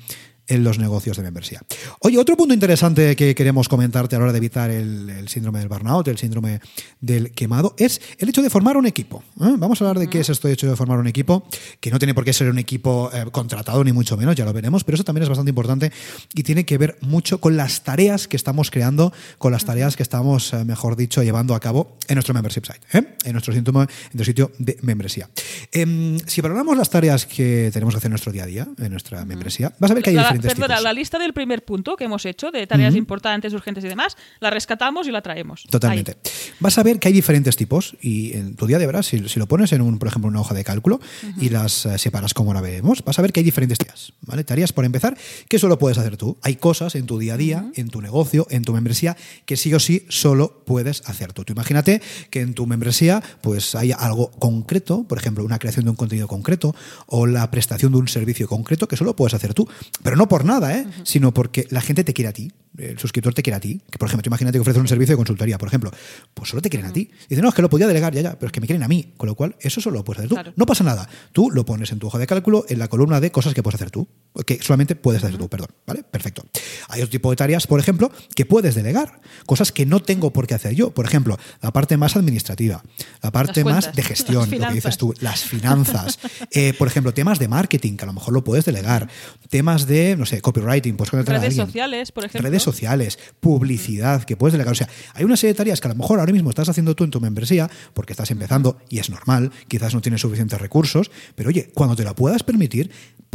en 0.50 0.64
los 0.64 0.78
negocios 0.78 1.16
de 1.16 1.22
membresía. 1.22 1.62
Oye, 2.00 2.18
otro 2.18 2.36
punto 2.36 2.52
interesante 2.52 3.14
que 3.14 3.34
queremos 3.34 3.68
comentarte 3.68 4.16
a 4.16 4.18
la 4.18 4.24
hora 4.24 4.32
de 4.32 4.38
evitar 4.38 4.70
el, 4.70 5.28
síndrome 5.28 5.60
del 5.60 5.68
burnout, 5.68 6.08
el 6.08 6.18
síndrome 6.18 6.60
del 7.00 7.30
quemado, 7.30 7.74
es 7.78 8.00
el 8.18 8.28
hecho 8.28 8.42
de 8.42 8.50
formar 8.50 8.76
un 8.76 8.86
equipo. 8.86 9.22
¿eh? 9.40 9.54
Vamos 9.56 9.80
a 9.80 9.84
hablar 9.84 10.00
de 10.00 10.10
qué 10.10 10.20
es 10.20 10.28
esto 10.28 10.48
de 10.48 10.54
hecho 10.54 10.68
de 10.68 10.74
formar 10.74 10.98
un 10.98 11.06
equipo, 11.06 11.46
que 11.78 11.90
no 11.90 11.98
tiene 11.98 12.14
por 12.14 12.24
qué 12.24 12.32
ser 12.32 12.50
un 12.50 12.58
equipo 12.58 13.10
eh, 13.14 13.26
contratado 13.30 13.82
ni 13.84 13.92
mucho 13.92 14.16
menos, 14.16 14.34
ya 14.34 14.44
lo 14.44 14.52
veremos, 14.52 14.82
pero 14.82 14.96
eso 14.96 15.04
también 15.04 15.22
es 15.22 15.28
bastante 15.28 15.50
importante 15.50 15.92
y 16.34 16.42
tiene 16.42 16.66
que 16.66 16.76
ver 16.78 16.98
mucho 17.00 17.40
con 17.40 17.56
las 17.56 17.84
tareas 17.84 18.26
que 18.26 18.36
estamos 18.36 18.72
creando, 18.72 19.12
con 19.38 19.52
las 19.52 19.64
tareas 19.64 19.96
que 19.96 20.02
estamos, 20.02 20.52
eh, 20.52 20.64
mejor 20.64 20.96
dicho, 20.96 21.22
llevando 21.22 21.54
a 21.54 21.60
cabo 21.60 21.96
en 22.08 22.16
nuestro 22.16 22.34
membership 22.34 22.64
site, 22.64 22.80
en 23.24 23.32
nuestro 23.32 23.54
sitio, 23.54 23.70
en 23.70 23.88
nuestro 24.14 24.24
sitio 24.24 24.50
de 24.58 24.78
membresía. 24.82 25.30
Em, 25.70 26.18
si 26.26 26.40
valoramos 26.40 26.76
las 26.76 26.90
tareas 26.90 27.24
que 27.24 27.70
tenemos 27.72 27.94
que 27.94 27.98
hacer 27.98 28.08
en 28.08 28.12
nuestro 28.12 28.32
día 28.32 28.42
a 28.42 28.46
día, 28.46 28.68
en 28.78 28.90
nuestra 28.90 29.24
membresía, 29.24 29.72
vas 29.78 29.92
a 29.92 29.94
ver 29.94 30.02
que 30.02 30.10
hay 30.10 30.16
la, 30.16 30.39
diferentes 30.42 30.68
perdona, 30.68 30.80
la 30.80 30.92
lista 30.92 31.18
del 31.18 31.32
primer 31.32 31.64
punto 31.64 31.96
que 31.96 32.04
hemos 32.04 32.24
hecho, 32.26 32.50
de 32.50 32.66
tareas 32.66 32.94
importantes, 32.94 33.52
urgentes 33.52 33.84
y 33.84 33.88
demás, 33.88 34.16
la 34.40 34.50
rescatamos 34.50 35.06
y 35.06 35.10
la 35.10 35.22
traemos. 35.22 35.64
Totalmente. 35.70 36.16
Vas 36.60 36.78
a 36.78 36.82
ver 36.82 36.98
que 36.98 37.08
hay 37.08 37.14
diferentes 37.14 37.56
tipos 37.56 37.96
y 38.00 38.34
en 38.34 38.56
tu 38.56 38.66
día 38.66 38.78
de 38.78 38.86
verás, 38.86 39.06
si, 39.06 39.18
lo 39.18 39.46
pones 39.46 39.72
en 39.72 39.82
un, 39.82 39.98
por 39.98 40.08
ejemplo, 40.08 40.28
una 40.28 40.40
hoja 40.40 40.54
de 40.54 40.64
cálculo 40.64 41.00
y 41.40 41.48
las 41.48 41.86
eh, 41.86 41.98
separas 41.98 42.34
como 42.34 42.54
la 42.54 42.60
vemos, 42.60 43.04
vas 43.04 43.18
a 43.18 43.22
ver 43.22 43.32
que 43.32 43.40
hay 43.40 43.44
diferentes 43.44 43.78
tareas. 43.78 44.12
¿vale? 44.22 44.44
Tareas, 44.44 44.72
por 44.72 44.84
empezar, 44.84 45.16
que 45.48 45.58
solo 45.58 45.78
puedes 45.78 45.98
hacer 45.98 46.16
tú. 46.16 46.38
Hay 46.42 46.56
cosas 46.56 46.94
en 46.94 47.06
tu 47.06 47.18
día 47.18 47.34
a 47.34 47.36
día, 47.36 47.70
en 47.74 47.88
tu 47.88 48.00
negocio, 48.00 48.46
en 48.50 48.62
tu 48.62 48.72
membresía, 48.72 49.16
que 49.46 49.56
sí 49.56 49.72
o 49.74 49.80
sí 49.80 50.06
solo 50.08 50.62
puedes 50.64 51.02
hacer 51.08 51.32
tú. 51.32 51.44
Tú 51.44 51.52
imagínate 51.52 52.02
que 52.30 52.40
en 52.40 52.54
tu 52.54 52.66
membresía 52.66 53.22
pues 53.40 53.74
hay 53.74 53.92
algo 53.92 54.30
concreto, 54.32 55.04
por 55.04 55.18
ejemplo, 55.18 55.44
una 55.44 55.58
creación 55.58 55.84
de 55.84 55.90
un 55.90 55.96
contenido 55.96 56.28
concreto 56.28 56.74
o 57.06 57.26
la 57.26 57.50
prestación 57.50 57.92
de 57.92 57.98
un 57.98 58.08
servicio 58.08 58.48
concreto 58.48 58.88
que 58.88 58.96
solo 58.96 59.16
puedes 59.16 59.34
hacer 59.34 59.54
tú. 59.54 59.68
Pero 60.02 60.16
no 60.16 60.19
por 60.28 60.44
nada, 60.44 60.76
¿eh? 60.76 60.86
sino 61.04 61.32
porque 61.32 61.66
la 61.70 61.80
gente 61.80 62.04
te 62.04 62.14
quiere 62.14 62.28
a 62.28 62.32
ti 62.32 62.52
el 62.78 62.98
suscriptor 62.98 63.34
te 63.34 63.42
quiere 63.42 63.56
a 63.56 63.60
ti. 63.60 63.80
Que, 63.90 63.98
por 63.98 64.08
ejemplo, 64.08 64.28
imagínate 64.28 64.56
que 64.56 64.60
ofreces 64.60 64.80
un 64.80 64.88
servicio 64.88 65.14
de 65.14 65.16
consultoría, 65.16 65.58
por 65.58 65.68
ejemplo, 65.68 65.90
pues 66.34 66.48
solo 66.48 66.62
te 66.62 66.70
quieren 66.70 66.88
a 66.88 66.92
ti. 66.92 67.10
Dice, 67.28 67.42
no, 67.42 67.48
es 67.48 67.54
que 67.54 67.62
lo 67.62 67.70
podía 67.70 67.86
delegar 67.86 68.14
ya, 68.14 68.20
ya, 68.20 68.38
pero 68.38 68.46
es 68.46 68.52
que 68.52 68.60
me 68.60 68.66
quieren 68.66 68.82
a 68.82 68.88
mí. 68.88 69.12
Con 69.16 69.28
lo 69.28 69.34
cual, 69.34 69.56
eso 69.60 69.80
solo 69.80 69.96
lo 69.98 70.04
puedes 70.04 70.24
hacer 70.24 70.44
tú. 70.44 70.52
No 70.56 70.66
pasa 70.66 70.84
nada. 70.84 71.08
Tú 71.32 71.50
lo 71.50 71.64
pones 71.64 71.92
en 71.92 71.98
tu 71.98 72.06
hoja 72.06 72.18
de 72.18 72.26
cálculo, 72.26 72.64
en 72.68 72.78
la 72.78 72.88
columna 72.88 73.20
de 73.20 73.30
cosas 73.30 73.54
que 73.54 73.62
puedes 73.62 73.76
hacer 73.76 73.90
tú, 73.90 74.08
que 74.46 74.62
solamente 74.62 74.96
puedes 74.96 75.22
hacer 75.22 75.36
tú, 75.36 75.48
perdón. 75.48 75.68
¿Vale? 75.86 76.04
Perfecto. 76.04 76.44
Hay 76.88 77.00
otro 77.02 77.10
tipo 77.10 77.30
de 77.30 77.36
tareas, 77.36 77.66
por 77.66 77.80
ejemplo, 77.80 78.10
que 78.34 78.46
puedes 78.46 78.74
delegar. 78.74 79.20
Cosas 79.46 79.72
que 79.72 79.86
no 79.86 80.00
tengo 80.00 80.32
por 80.32 80.46
qué 80.46 80.54
hacer 80.54 80.74
yo. 80.74 80.90
Por 80.90 81.06
ejemplo, 81.06 81.38
la 81.60 81.72
parte 81.72 81.96
más 81.96 82.16
administrativa, 82.16 82.82
la 83.22 83.32
parte 83.32 83.64
más 83.64 83.94
de 83.94 84.02
gestión, 84.02 84.50
lo 84.50 84.68
que 84.68 84.74
dices 84.74 84.96
tú, 84.96 85.14
las 85.20 85.42
finanzas. 85.42 86.18
Eh, 86.52 86.74
por 86.78 86.88
ejemplo, 86.88 87.12
temas 87.14 87.38
de 87.38 87.48
marketing, 87.48 87.96
que 87.96 88.04
a 88.04 88.06
lo 88.06 88.12
mejor 88.12 88.34
lo 88.34 88.44
puedes 88.44 88.64
delegar. 88.64 89.08
Temas 89.48 89.86
de, 89.86 90.09
no 90.16 90.26
sé, 90.26 90.40
copywriting, 90.40 90.96
pues 90.96 91.10
Redes 91.10 91.56
sociales, 91.56 92.12
por 92.12 92.24
ejemplo. 92.24 92.48
Redes 92.48 92.62
sociales, 92.62 93.18
publicidad 93.40 94.24
que 94.24 94.36
puedes 94.36 94.52
delegar. 94.52 94.72
O 94.72 94.76
sea, 94.76 94.88
hay 95.14 95.24
una 95.24 95.36
serie 95.36 95.52
de 95.54 95.58
tareas 95.58 95.80
que 95.80 95.88
a 95.88 95.90
lo 95.92 95.96
mejor 95.96 96.20
ahora 96.20 96.32
mismo 96.32 96.50
estás 96.50 96.68
haciendo 96.68 96.94
tú 96.94 97.04
en 97.04 97.10
tu 97.10 97.20
membresía 97.20 97.70
porque 97.94 98.12
estás 98.12 98.30
empezando 98.30 98.78
y 98.88 98.98
es 98.98 99.10
normal, 99.10 99.50
quizás 99.68 99.94
no 99.94 100.00
tienes 100.00 100.20
suficientes 100.20 100.60
recursos, 100.60 101.10
pero 101.34 101.48
oye, 101.48 101.70
cuando 101.74 101.96
te 101.96 102.04
la 102.04 102.14
puedas 102.14 102.42
permitir, 102.42 102.90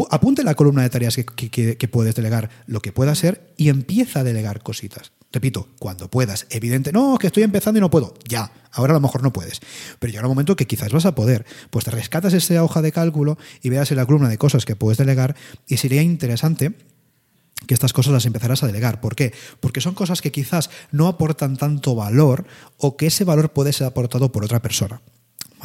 apunte 0.10 0.44
la 0.44 0.56
columna 0.56 0.84
de 0.84 0.90
tareas 0.90 1.16
que, 1.16 1.88
puedes 1.92 2.16
delegar 2.16 2.50
lo 2.68 2.82
que 2.82 2.92
pueda 2.92 3.16
ser 3.16 3.54
y 3.58 3.70
empieza 3.70 4.22
a 4.22 4.24
delegar 4.24 4.62
cositas. 4.62 5.12
Repito, 5.36 5.68
cuando 5.80 6.10
puedas. 6.10 6.48
Evidente, 6.50 6.94
no, 6.94 7.18
que 7.18 7.28
estoy 7.28 7.44
empezando 7.44 7.78
y 7.78 7.82
no 7.82 7.90
puedo. 7.90 8.14
Ya, 8.26 8.54
ahora 8.72 8.94
a 8.94 8.94
lo 8.94 9.02
mejor 9.02 9.22
no 9.22 9.34
puedes. 9.34 9.60
Pero 10.00 10.14
llega 10.14 10.24
un 10.24 10.30
momento 10.30 10.56
que 10.56 10.66
quizás 10.66 10.94
vas 10.94 11.06
a 11.06 11.14
poder. 11.14 11.46
Pues 11.72 11.84
te 11.84 11.92
rescatas 11.92 12.32
esa 12.32 12.64
hoja 12.64 12.82
de 12.82 12.94
cálculo 12.94 13.38
y 13.62 13.68
veas 13.68 13.92
en 13.92 13.98
la 13.98 14.06
columna 14.06 14.30
de 14.30 14.38
cosas 14.38 14.64
que 14.64 14.78
puedes 14.78 14.98
delegar 14.98 15.36
y 15.68 15.76
sería 15.76 16.02
interesante 16.02 16.74
que 17.68 17.74
estas 17.74 17.92
cosas 17.92 18.14
las 18.14 18.26
empezarás 18.26 18.64
a 18.64 18.68
delegar. 18.68 19.02
¿Por 19.02 19.18
qué? 19.18 19.34
Porque 19.60 19.82
son 19.82 19.94
cosas 19.94 20.22
que 20.22 20.32
quizás 20.32 20.70
no 20.94 21.10
aportan 21.10 21.58
tanto 21.58 21.96
valor 21.96 22.46
o 22.78 22.96
que 22.96 23.08
ese 23.08 23.26
valor 23.26 23.52
puede 23.52 23.74
ser 23.74 23.88
aportado 23.88 24.32
por 24.32 24.46
otra 24.46 24.62
persona. 24.62 25.02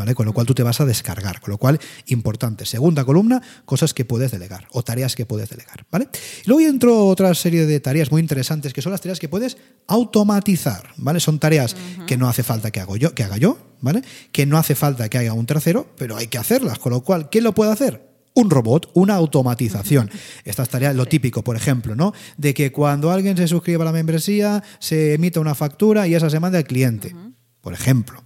¿Vale? 0.00 0.14
Con 0.14 0.24
lo 0.24 0.32
cual 0.32 0.46
tú 0.46 0.54
te 0.54 0.62
vas 0.62 0.80
a 0.80 0.86
descargar. 0.86 1.42
Con 1.42 1.50
lo 1.50 1.58
cual, 1.58 1.78
importante. 2.06 2.64
Segunda 2.64 3.04
columna, 3.04 3.42
cosas 3.66 3.92
que 3.92 4.06
puedes 4.06 4.30
delegar 4.30 4.66
o 4.70 4.82
tareas 4.82 5.14
que 5.14 5.26
puedes 5.26 5.50
delegar. 5.50 5.84
¿vale? 5.90 6.08
Y 6.42 6.48
luego 6.48 6.66
entro 6.66 7.06
otra 7.06 7.34
serie 7.34 7.66
de 7.66 7.80
tareas 7.80 8.10
muy 8.10 8.22
interesantes 8.22 8.72
que 8.72 8.80
son 8.80 8.92
las 8.92 9.02
tareas 9.02 9.20
que 9.20 9.28
puedes 9.28 9.58
automatizar. 9.88 10.88
¿vale? 10.96 11.20
Son 11.20 11.38
tareas 11.38 11.76
que 12.06 12.16
no 12.16 12.30
hace 12.30 12.42
falta 12.42 12.70
que, 12.70 12.80
hago 12.80 12.96
yo, 12.96 13.14
que 13.14 13.24
haga 13.24 13.36
yo, 13.36 13.58
¿vale? 13.82 14.00
que 14.32 14.46
no 14.46 14.56
hace 14.56 14.74
falta 14.74 15.10
que 15.10 15.18
haga 15.18 15.34
un 15.34 15.44
tercero, 15.44 15.86
pero 15.98 16.16
hay 16.16 16.28
que 16.28 16.38
hacerlas. 16.38 16.78
Con 16.78 16.92
lo 16.92 17.02
cual, 17.02 17.28
¿quién 17.28 17.44
lo 17.44 17.52
puede 17.52 17.72
hacer? 17.72 18.08
un 18.32 18.48
robot, 18.48 18.90
una 18.94 19.16
automatización. 19.16 20.08
Estas 20.44 20.70
tareas, 20.70 20.96
lo 20.96 21.04
típico, 21.04 21.44
por 21.44 21.56
ejemplo, 21.56 21.94
¿no? 21.94 22.14
De 22.38 22.54
que 22.54 22.72
cuando 22.72 23.10
alguien 23.10 23.36
se 23.36 23.48
suscriba 23.48 23.82
a 23.82 23.84
la 23.84 23.92
membresía, 23.92 24.62
se 24.78 25.12
emita 25.12 25.40
una 25.40 25.54
factura 25.54 26.08
y 26.08 26.14
esa 26.14 26.30
se 26.30 26.40
manda 26.40 26.56
al 26.56 26.64
cliente, 26.64 27.14
por 27.60 27.74
ejemplo. 27.74 28.22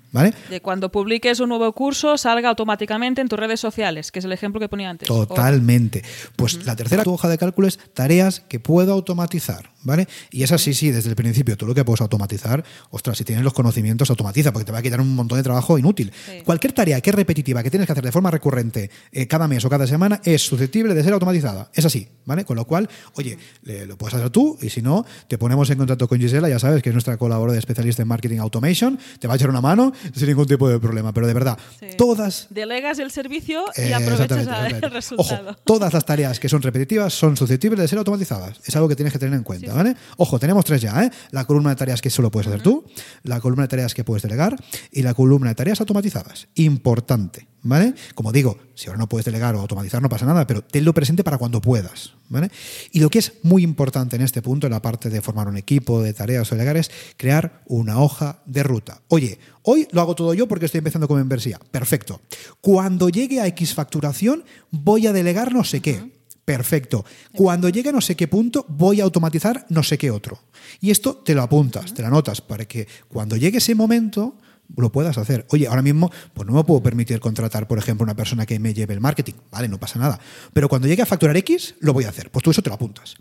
De 0.48 0.60
cuando 0.62 0.92
publiques 0.92 1.40
un 1.40 1.48
nuevo 1.48 1.72
curso 1.72 2.16
salga 2.16 2.48
automáticamente 2.48 3.20
en 3.20 3.28
tus 3.28 3.38
redes 3.38 3.58
sociales, 3.58 4.12
que 4.12 4.20
es 4.20 4.24
el 4.24 4.32
ejemplo 4.32 4.60
que 4.60 4.68
ponía 4.68 4.90
antes. 4.90 5.08
Totalmente. 5.08 6.02
Pues 6.36 6.64
la 6.64 6.76
tercera 6.76 7.02
hoja 7.06 7.28
de 7.28 7.36
cálculo 7.36 7.66
es 7.66 7.78
tareas 7.92 8.40
que 8.40 8.60
puedo 8.60 8.92
automatizar, 8.92 9.70
¿vale? 9.82 10.06
Y 10.30 10.44
es 10.44 10.52
así, 10.52 10.72
sí, 10.72 10.90
desde 10.90 11.10
el 11.10 11.16
principio, 11.16 11.56
todo 11.56 11.68
lo 11.68 11.74
que 11.74 11.84
puedes 11.84 12.00
automatizar, 12.00 12.64
ostras, 12.90 13.18
si 13.18 13.24
tienes 13.24 13.44
los 13.44 13.52
conocimientos, 13.52 14.08
automatiza, 14.08 14.52
porque 14.52 14.64
te 14.64 14.72
va 14.72 14.78
a 14.78 14.82
quitar 14.82 15.00
un 15.00 15.14
montón 15.14 15.38
de 15.38 15.42
trabajo 15.42 15.78
inútil. 15.78 16.12
Cualquier 16.44 16.72
tarea 16.72 17.00
que 17.00 17.10
es 17.10 17.16
repetitiva, 17.16 17.62
que 17.62 17.70
tienes 17.70 17.86
que 17.86 17.92
hacer 17.92 18.04
de 18.04 18.12
forma 18.12 18.30
recurrente 18.30 18.90
eh, 19.10 19.26
cada 19.26 19.48
mes 19.48 19.64
o 19.64 19.68
cada 19.68 19.86
semana, 19.86 20.20
es 20.24 20.42
susceptible 20.42 20.94
de 20.94 21.02
ser 21.02 21.12
automatizada. 21.12 21.70
Es 21.74 21.84
así, 21.84 22.08
¿vale? 22.24 22.44
Con 22.44 22.56
lo 22.56 22.66
cual, 22.66 22.88
oye, 23.14 23.36
lo 23.64 23.98
puedes 23.98 24.14
hacer 24.14 24.30
tú 24.30 24.56
y 24.62 24.70
si 24.70 24.80
no, 24.80 25.04
te 25.26 25.38
ponemos 25.38 25.68
en 25.70 25.78
contacto 25.78 26.06
con 26.06 26.18
Gisela, 26.20 26.48
ya 26.48 26.58
sabes 26.58 26.82
que 26.82 26.90
es 26.90 26.94
nuestra 26.94 27.16
colaboradora 27.16 27.58
especialista 27.58 28.02
en 28.02 28.08
marketing 28.08 28.38
automation, 28.38 28.98
te 29.18 29.26
va 29.26 29.34
a 29.34 29.36
echar 29.36 29.50
una 29.50 29.60
mano 29.60 29.92
sin 30.12 30.28
ningún 30.28 30.46
tipo 30.46 30.68
de 30.68 30.78
problema. 30.78 31.12
Pero 31.12 31.26
de 31.26 31.34
verdad, 31.34 31.58
todas. 31.96 32.48
Delegas 32.50 32.98
el 32.98 33.10
servicio 33.10 33.64
y 33.76 33.92
aprovechas 33.92 34.46
el 34.72 34.82
resultado. 34.90 35.50
Ojo, 35.50 35.58
todas 35.64 35.92
las 35.92 36.04
tareas 36.04 36.40
que 36.40 36.48
son 36.48 36.62
repetitivas 36.62 37.12
son 37.14 37.36
susceptibles 37.36 37.80
de 37.80 37.88
ser 37.88 37.98
automatizadas. 37.98 38.60
Es 38.64 38.74
algo 38.76 38.88
que 38.88 38.96
tienes 38.96 39.12
que 39.12 39.18
tener 39.18 39.34
en 39.34 39.44
cuenta, 39.44 39.72
¿vale? 39.72 39.94
Ojo, 40.16 40.38
tenemos 40.38 40.64
tres 40.64 40.82
ya, 40.82 41.02
¿eh? 41.02 41.10
La 41.30 41.44
columna 41.44 41.70
de 41.70 41.76
tareas 41.76 42.00
que 42.00 42.10
solo 42.10 42.30
puedes 42.30 42.48
hacer 42.48 42.62
tú, 42.62 42.84
la 43.22 43.40
columna 43.40 43.62
de 43.62 43.68
tareas 43.68 43.94
que 43.94 44.04
puedes 44.04 44.22
delegar 44.22 44.56
y 44.90 45.02
la 45.02 45.14
columna 45.14 45.50
de 45.50 45.54
tareas 45.54 45.80
automatizadas. 45.80 46.48
Importante. 46.54 47.53
¿Vale? 47.66 47.94
Como 48.14 48.30
digo, 48.30 48.58
si 48.74 48.88
ahora 48.88 48.98
no 48.98 49.08
puedes 49.08 49.24
delegar 49.24 49.54
o 49.54 49.60
automatizar 49.60 50.02
no 50.02 50.10
pasa 50.10 50.26
nada, 50.26 50.46
pero 50.46 50.60
tenlo 50.62 50.92
presente 50.92 51.24
para 51.24 51.38
cuando 51.38 51.62
puedas, 51.62 52.12
¿vale? 52.28 52.50
Y 52.92 53.00
lo 53.00 53.08
que 53.08 53.18
es 53.18 53.32
muy 53.42 53.62
importante 53.62 54.16
en 54.16 54.22
este 54.22 54.42
punto, 54.42 54.66
en 54.66 54.74
la 54.74 54.82
parte 54.82 55.08
de 55.08 55.22
formar 55.22 55.48
un 55.48 55.56
equipo, 55.56 56.02
de 56.02 56.12
tareas 56.12 56.52
o 56.52 56.56
delegar, 56.56 56.76
es 56.76 56.90
crear 57.16 57.62
una 57.64 58.00
hoja 58.00 58.42
de 58.44 58.64
ruta. 58.64 59.00
Oye, 59.08 59.38
hoy 59.62 59.88
lo 59.92 60.02
hago 60.02 60.14
todo 60.14 60.34
yo 60.34 60.46
porque 60.46 60.66
estoy 60.66 60.80
empezando 60.80 61.08
con 61.08 61.16
membresía. 61.16 61.58
Perfecto. 61.70 62.20
Cuando 62.60 63.08
llegue 63.08 63.40
a 63.40 63.46
X 63.46 63.72
facturación, 63.72 64.44
voy 64.70 65.06
a 65.06 65.14
delegar 65.14 65.54
no 65.54 65.64
sé 65.64 65.80
qué. 65.80 66.12
Perfecto. 66.44 67.06
Cuando 67.32 67.70
llegue 67.70 67.88
a 67.88 67.92
no 67.92 68.02
sé 68.02 68.14
qué 68.14 68.28
punto, 68.28 68.66
voy 68.68 69.00
a 69.00 69.04
automatizar 69.04 69.64
no 69.70 69.82
sé 69.82 69.96
qué 69.96 70.10
otro. 70.10 70.38
Y 70.82 70.90
esto 70.90 71.14
te 71.16 71.34
lo 71.34 71.40
apuntas, 71.40 71.94
te 71.94 72.02
lo 72.02 72.08
anotas, 72.08 72.42
para 72.42 72.66
que 72.66 72.86
cuando 73.08 73.36
llegue 73.36 73.56
ese 73.56 73.74
momento 73.74 74.36
lo 74.76 74.90
puedas 74.92 75.18
hacer. 75.18 75.46
Oye, 75.50 75.66
ahora 75.66 75.82
mismo 75.82 76.10
pues 76.32 76.46
no 76.46 76.54
me 76.54 76.64
puedo 76.64 76.82
permitir 76.82 77.20
contratar, 77.20 77.68
por 77.68 77.78
ejemplo, 77.78 78.04
una 78.04 78.14
persona 78.16 78.46
que 78.46 78.58
me 78.58 78.74
lleve 78.74 78.94
el 78.94 79.00
marketing. 79.00 79.34
Vale, 79.50 79.68
no 79.68 79.78
pasa 79.78 79.98
nada. 79.98 80.18
Pero 80.52 80.68
cuando 80.68 80.88
llegue 80.88 81.02
a 81.02 81.06
facturar 81.06 81.36
X, 81.36 81.76
lo 81.80 81.92
voy 81.92 82.04
a 82.04 82.08
hacer. 82.08 82.30
Pues 82.30 82.42
tú 82.42 82.50
eso 82.50 82.62
te 82.62 82.70
lo 82.70 82.74
apuntas. 82.74 83.14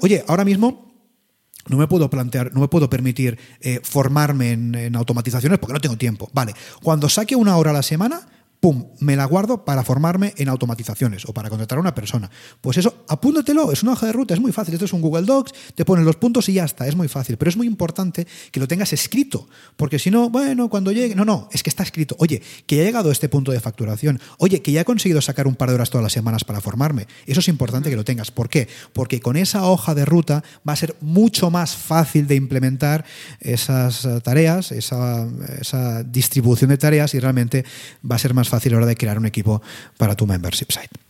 Oye, 0.00 0.24
ahora 0.28 0.44
mismo 0.44 0.92
no 1.68 1.76
me 1.76 1.86
puedo 1.88 2.10
plantear, 2.10 2.52
no 2.52 2.60
me 2.60 2.68
puedo 2.68 2.90
permitir 2.90 3.38
eh, 3.60 3.80
formarme 3.82 4.52
en, 4.52 4.74
en, 4.74 4.96
automatizaciones 4.96 5.58
porque 5.58 5.72
no 5.72 5.80
tengo 5.80 5.96
tiempo. 5.96 6.30
Vale, 6.32 6.54
cuando 6.82 7.08
saque 7.08 7.36
una 7.36 7.56
hora 7.56 7.70
a 7.70 7.74
la 7.74 7.82
semana, 7.82 8.20
pum, 8.64 8.86
me 9.00 9.14
la 9.14 9.26
guardo 9.26 9.62
para 9.62 9.84
formarme 9.84 10.32
en 10.38 10.48
automatizaciones 10.48 11.26
o 11.26 11.34
para 11.34 11.50
contratar 11.50 11.76
a 11.76 11.82
una 11.82 11.94
persona. 11.94 12.30
Pues 12.62 12.78
eso, 12.78 13.04
apúntatelo, 13.10 13.70
es 13.70 13.82
una 13.82 13.92
hoja 13.92 14.06
de 14.06 14.12
ruta, 14.12 14.32
es 14.32 14.40
muy 14.40 14.52
fácil. 14.52 14.72
Esto 14.72 14.86
es 14.86 14.94
un 14.94 15.02
Google 15.02 15.26
Docs, 15.26 15.52
te 15.74 15.84
pones 15.84 16.06
los 16.06 16.16
puntos 16.16 16.48
y 16.48 16.54
ya 16.54 16.64
está, 16.64 16.86
es 16.86 16.96
muy 16.96 17.08
fácil. 17.08 17.36
Pero 17.36 17.50
es 17.50 17.58
muy 17.58 17.66
importante 17.66 18.26
que 18.50 18.60
lo 18.60 18.66
tengas 18.66 18.94
escrito, 18.94 19.46
porque 19.76 19.98
si 19.98 20.10
no, 20.10 20.30
bueno, 20.30 20.70
cuando 20.70 20.92
llegue. 20.92 21.14
No, 21.14 21.26
no, 21.26 21.46
es 21.52 21.62
que 21.62 21.68
está 21.68 21.82
escrito. 21.82 22.16
Oye, 22.18 22.40
que 22.64 22.80
he 22.80 22.84
llegado 22.86 23.10
a 23.10 23.12
este 23.12 23.28
punto 23.28 23.52
de 23.52 23.60
facturación. 23.60 24.18
Oye, 24.38 24.62
que 24.62 24.72
ya 24.72 24.80
he 24.80 24.84
conseguido 24.86 25.20
sacar 25.20 25.46
un 25.46 25.56
par 25.56 25.68
de 25.68 25.74
horas 25.74 25.90
todas 25.90 26.02
las 26.02 26.14
semanas 26.14 26.42
para 26.44 26.62
formarme. 26.62 27.06
Eso 27.26 27.40
es 27.40 27.48
importante 27.48 27.90
que 27.90 27.96
lo 27.96 28.04
tengas. 28.04 28.30
¿Por 28.30 28.48
qué? 28.48 28.66
Porque 28.94 29.20
con 29.20 29.36
esa 29.36 29.66
hoja 29.66 29.94
de 29.94 30.06
ruta 30.06 30.42
va 30.66 30.72
a 30.72 30.76
ser 30.76 30.96
mucho 31.02 31.50
más 31.50 31.76
fácil 31.76 32.26
de 32.26 32.36
implementar 32.36 33.04
esas 33.40 34.06
eh, 34.06 34.22
tareas, 34.22 34.72
esa, 34.72 35.28
esa 35.60 36.02
distribución 36.02 36.70
de 36.70 36.78
tareas 36.78 37.12
y 37.12 37.20
realmente 37.20 37.66
va 38.10 38.16
a 38.16 38.18
ser 38.18 38.32
más 38.32 38.48
fácil 38.48 38.53
fácil 38.54 38.74
hora 38.74 38.86
de 38.86 38.96
crear 38.96 39.18
un 39.18 39.26
equipo 39.26 39.62
para 39.98 40.14
tu 40.14 40.26
membership 40.26 40.70
site. 40.70 41.03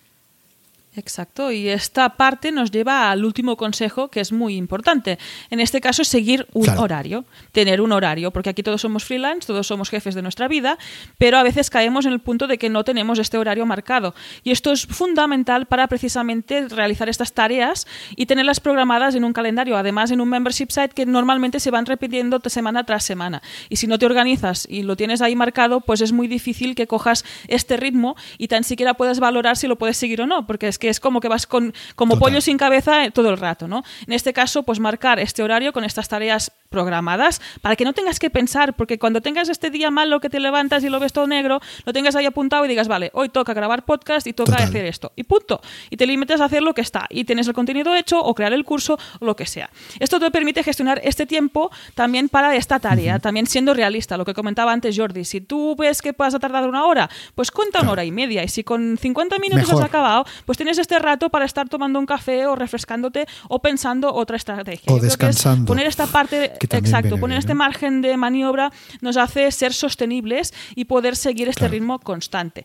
Exacto, 0.96 1.50
y 1.50 1.68
esta 1.68 2.11
parte 2.11 2.52
nos 2.52 2.70
lleva 2.70 3.11
al 3.11 3.24
último 3.24 3.57
consejo 3.57 4.09
que 4.09 4.20
es 4.20 4.33
muy 4.33 4.57
importante. 4.57 5.18
En 5.50 5.61
este 5.61 5.80
caso, 5.80 6.04
seguir 6.04 6.46
un 6.52 6.68
horario, 6.70 7.24
tener 7.52 7.80
un 7.80 7.92
horario, 7.92 8.30
porque 8.30 8.50
aquí 8.50 8.62
todos 8.62 8.80
somos 8.80 9.04
freelance, 9.04 9.46
todos 9.46 9.66
somos 9.66 9.90
jefes 9.90 10.14
de 10.14 10.22
nuestra 10.22 10.48
vida, 10.48 10.78
pero 11.18 11.37
a 11.37 11.42
veces 11.42 11.68
caemos 11.68 12.07
en 12.07 12.12
el 12.12 12.20
punto 12.20 12.46
de 12.46 12.59
que 12.59 12.70
no 12.70 12.85
tenemos 12.85 13.18
este 13.18 13.38
horario 13.38 13.66
marcado. 13.66 14.14
Y 14.44 14.52
esto 14.52 14.72
es 14.72 14.87
fundamental 14.87 15.66
para 15.66 15.88
precisamente 15.88 16.68
realizar 16.68 17.09
estas 17.09 17.33
tareas 17.33 17.87
y 18.14 18.26
tenerlas 18.26 18.61
programadas 18.61 19.14
en 19.16 19.24
un 19.24 19.33
calendario, 19.33 19.76
además 19.76 20.12
en 20.12 20.20
un 20.20 20.28
membership 20.28 20.70
site 20.70 20.94
que 20.94 21.07
normalmente 21.07 21.61
se 21.61 21.70
van 21.70 21.87
repitiendo 21.87 22.40
semana 22.48 22.85
tras 22.85 23.04
semana. 23.04 23.42
Y 23.68 23.76
si 23.76 23.87
no 23.87 23.98
te 23.98 24.07
organizas 24.07 24.66
y 24.70 24.83
lo 24.83 24.96
tienes 24.96 25.20
ahí 25.20 25.37
marcado, 25.37 25.80
pues 25.80 26.00
es 26.00 26.12
muy 26.12 26.28
difícil 26.28 26.74
que 26.74 26.87
cojas 26.87 27.24
este 27.48 27.76
ritmo 27.76 28.16
y 28.38 28.48
tan 28.48 28.64
siquiera 28.64 28.94
puedas 28.94 29.20
valorar 29.20 29.57
si 29.57 29.66
lo 29.66 29.76
puedes 29.76 29.96
seguir 29.96 30.22
o 30.22 30.26
no, 30.26 30.46
porque 30.46 30.68
es 30.68 30.78
que 30.78 30.84
es 30.88 31.01
como 31.01 31.20
que 31.20 31.29
vas 31.29 31.47
con 31.47 31.75
como 31.94 32.18
pollo 32.18 32.40
sin 32.40 32.59
cabeza 32.59 33.11
todo 33.11 33.31
el 33.31 33.37
rato, 33.37 33.68
¿no? 33.68 33.83
En 34.07 34.12
este 34.12 34.33
caso, 34.33 34.62
pues 34.62 34.81
marcar 34.81 35.18
este 35.18 35.42
horario 35.42 35.73
con 35.73 35.85
estas 35.85 36.09
tareas 36.09 36.53
programadas 36.75 37.40
para 37.61 37.77
que 37.77 37.85
no 37.85 37.92
tengas 37.92 38.18
que 38.18 38.31
pensar, 38.31 38.75
porque 38.75 38.99
cuando 38.99 39.20
tengas 39.20 39.49
este 39.49 39.70
día 39.70 39.90
malo 39.92 40.20
que 40.20 40.29
te 40.29 40.40
levantas 40.40 40.83
y 40.83 40.88
lo 40.88 40.99
ves 40.99 41.12
todo 41.12 41.27
negro, 41.29 41.61
lo 41.85 41.92
tengas 41.92 42.16
ahí 42.16 42.27
apuntado 42.27 42.64
y 42.64 42.68
digas, 42.68 42.88
vale, 42.88 43.11
hoy 43.14 43.29
toca 43.29 43.55
grabar 43.55 43.85
podcast 43.85 44.27
y 44.27 44.33
toca 44.33 44.57
hacer 44.57 44.85
esto, 44.85 45.12
y 45.14 45.23
punto. 45.23 45.61
Y 45.88 45.97
te 45.97 46.07
limites 46.07 46.40
a 46.40 46.47
hacer 46.47 46.62
lo 46.62 46.75
que 46.75 46.81
está, 46.81 47.07
y 47.11 47.25
tienes 47.25 47.47
el 47.47 47.55
contenido 47.55 47.94
hecho 47.94 48.20
o 48.20 48.35
crear 48.35 48.53
el 48.53 48.64
curso 48.64 48.99
o 49.20 49.25
lo 49.25 49.37
que 49.37 49.47
sea. 49.47 49.70
Esto 50.01 50.18
te 50.18 50.31
permite 50.33 50.64
gestionar 50.64 51.01
este 51.05 51.27
tiempo 51.27 51.70
también 51.94 52.29
para 52.29 52.57
esta 52.57 52.81
tarea, 52.81 53.20
también 53.20 53.47
siendo 53.47 53.73
realista, 53.73 54.16
lo 54.16 54.25
que 54.25 54.35
comentaba 54.35 54.73
antes 54.73 54.99
Jordi. 54.99 55.25
Si 55.25 55.40
tú 55.40 55.77
ves 55.77 56.03
que 56.03 56.12
vas 56.12 56.35
a 56.35 56.40
tardar 56.40 56.68
una 56.68 56.85
hora, 56.87 57.09
pues 57.37 57.53
cuenta 57.53 57.83
una 57.83 57.92
hora 57.92 58.05
y 58.05 58.11
media, 58.11 58.42
y 58.42 58.49
si 58.49 58.64
con 58.64 58.99
50 58.99 59.38
minutos 59.38 59.70
has 59.70 59.81
acabado, 59.81 60.27
pues 60.44 60.59
tienes 60.59 60.73
este 60.78 60.98
rato 60.98 61.30
para 61.30 61.44
estar 61.44 61.68
tomando 61.68 61.98
un 61.98 62.06
café 62.06 62.46
o 62.46 62.56
refrescándote 62.56 63.26
o 63.48 63.60
pensando 63.60 64.12
otra 64.12 64.37
estrategia. 64.37 64.92
O 64.92 64.98
descansando. 64.98 65.66
poner 65.66 65.87
esta 65.87 66.06
parte, 66.06 66.52
exacto, 66.60 67.18
poner 67.18 67.38
este 67.38 67.54
margen 67.54 68.02
de 68.02 68.16
maniobra 68.16 68.72
nos 69.00 69.16
hace 69.16 69.50
ser 69.50 69.72
sostenibles 69.72 70.52
y 70.74 70.84
poder 70.84 71.16
seguir 71.16 71.48
este 71.48 71.68
ritmo 71.68 71.98
constante. 71.98 72.64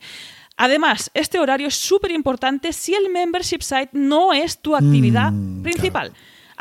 Además, 0.58 1.10
este 1.14 1.40
horario 1.40 1.68
es 1.68 1.76
súper 1.76 2.12
importante 2.12 2.74
si 2.74 2.94
el 2.94 3.10
membership 3.10 3.62
site 3.62 3.90
no 3.94 4.34
es 4.34 4.58
tu 4.58 4.76
actividad 4.76 5.32
mm, 5.32 5.64
principal. 5.64 6.12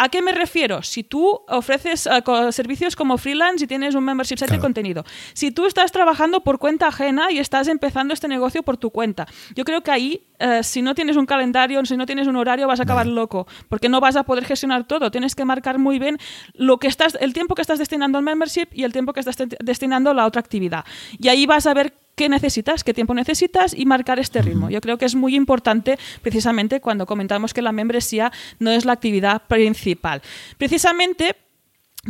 ¿A 0.00 0.08
qué 0.08 0.22
me 0.22 0.30
refiero? 0.30 0.80
Si 0.84 1.02
tú 1.02 1.40
ofreces 1.48 2.06
eh, 2.06 2.52
servicios 2.52 2.94
como 2.94 3.18
freelance 3.18 3.64
y 3.64 3.66
tienes 3.66 3.96
un 3.96 4.04
membership 4.04 4.38
site 4.38 4.52
de 4.52 4.60
contenido, 4.60 5.04
si 5.32 5.50
tú 5.50 5.66
estás 5.66 5.90
trabajando 5.90 6.40
por 6.44 6.60
cuenta 6.60 6.86
ajena 6.86 7.32
y 7.32 7.38
estás 7.40 7.66
empezando 7.66 8.14
este 8.14 8.28
negocio 8.28 8.62
por 8.62 8.76
tu 8.76 8.90
cuenta, 8.90 9.26
yo 9.56 9.64
creo 9.64 9.82
que 9.82 9.90
ahí, 9.90 10.22
eh, 10.38 10.62
si 10.62 10.82
no 10.82 10.94
tienes 10.94 11.16
un 11.16 11.26
calendario, 11.26 11.84
si 11.84 11.96
no 11.96 12.06
tienes 12.06 12.28
un 12.28 12.36
horario, 12.36 12.68
vas 12.68 12.78
a 12.78 12.84
acabar 12.84 13.08
loco, 13.08 13.48
porque 13.68 13.88
no 13.88 14.00
vas 14.00 14.14
a 14.14 14.22
poder 14.22 14.44
gestionar 14.44 14.86
todo. 14.86 15.10
Tienes 15.10 15.34
que 15.34 15.44
marcar 15.44 15.78
muy 15.78 15.98
bien 15.98 16.16
lo 16.54 16.78
que 16.78 16.86
estás, 16.86 17.18
el 17.20 17.32
tiempo 17.32 17.56
que 17.56 17.62
estás 17.62 17.80
destinando 17.80 18.18
al 18.18 18.24
membership 18.24 18.68
y 18.72 18.84
el 18.84 18.92
tiempo 18.92 19.12
que 19.12 19.18
estás 19.18 19.36
destinando 19.58 20.10
a 20.10 20.14
la 20.14 20.26
otra 20.26 20.38
actividad. 20.38 20.84
Y 21.18 21.26
ahí 21.26 21.44
vas 21.44 21.66
a 21.66 21.74
ver 21.74 21.92
qué 22.18 22.28
necesitas, 22.28 22.82
qué 22.82 22.92
tiempo 22.92 23.14
necesitas 23.14 23.72
y 23.72 23.86
marcar 23.86 24.18
este 24.18 24.42
ritmo. 24.42 24.68
Yo 24.68 24.80
creo 24.80 24.98
que 24.98 25.04
es 25.04 25.14
muy 25.14 25.36
importante 25.36 25.96
precisamente 26.20 26.80
cuando 26.80 27.06
comentamos 27.06 27.54
que 27.54 27.62
la 27.62 27.70
membresía 27.70 28.32
no 28.58 28.72
es 28.72 28.84
la 28.84 28.92
actividad 28.92 29.42
principal. 29.46 30.20
Precisamente 30.58 31.36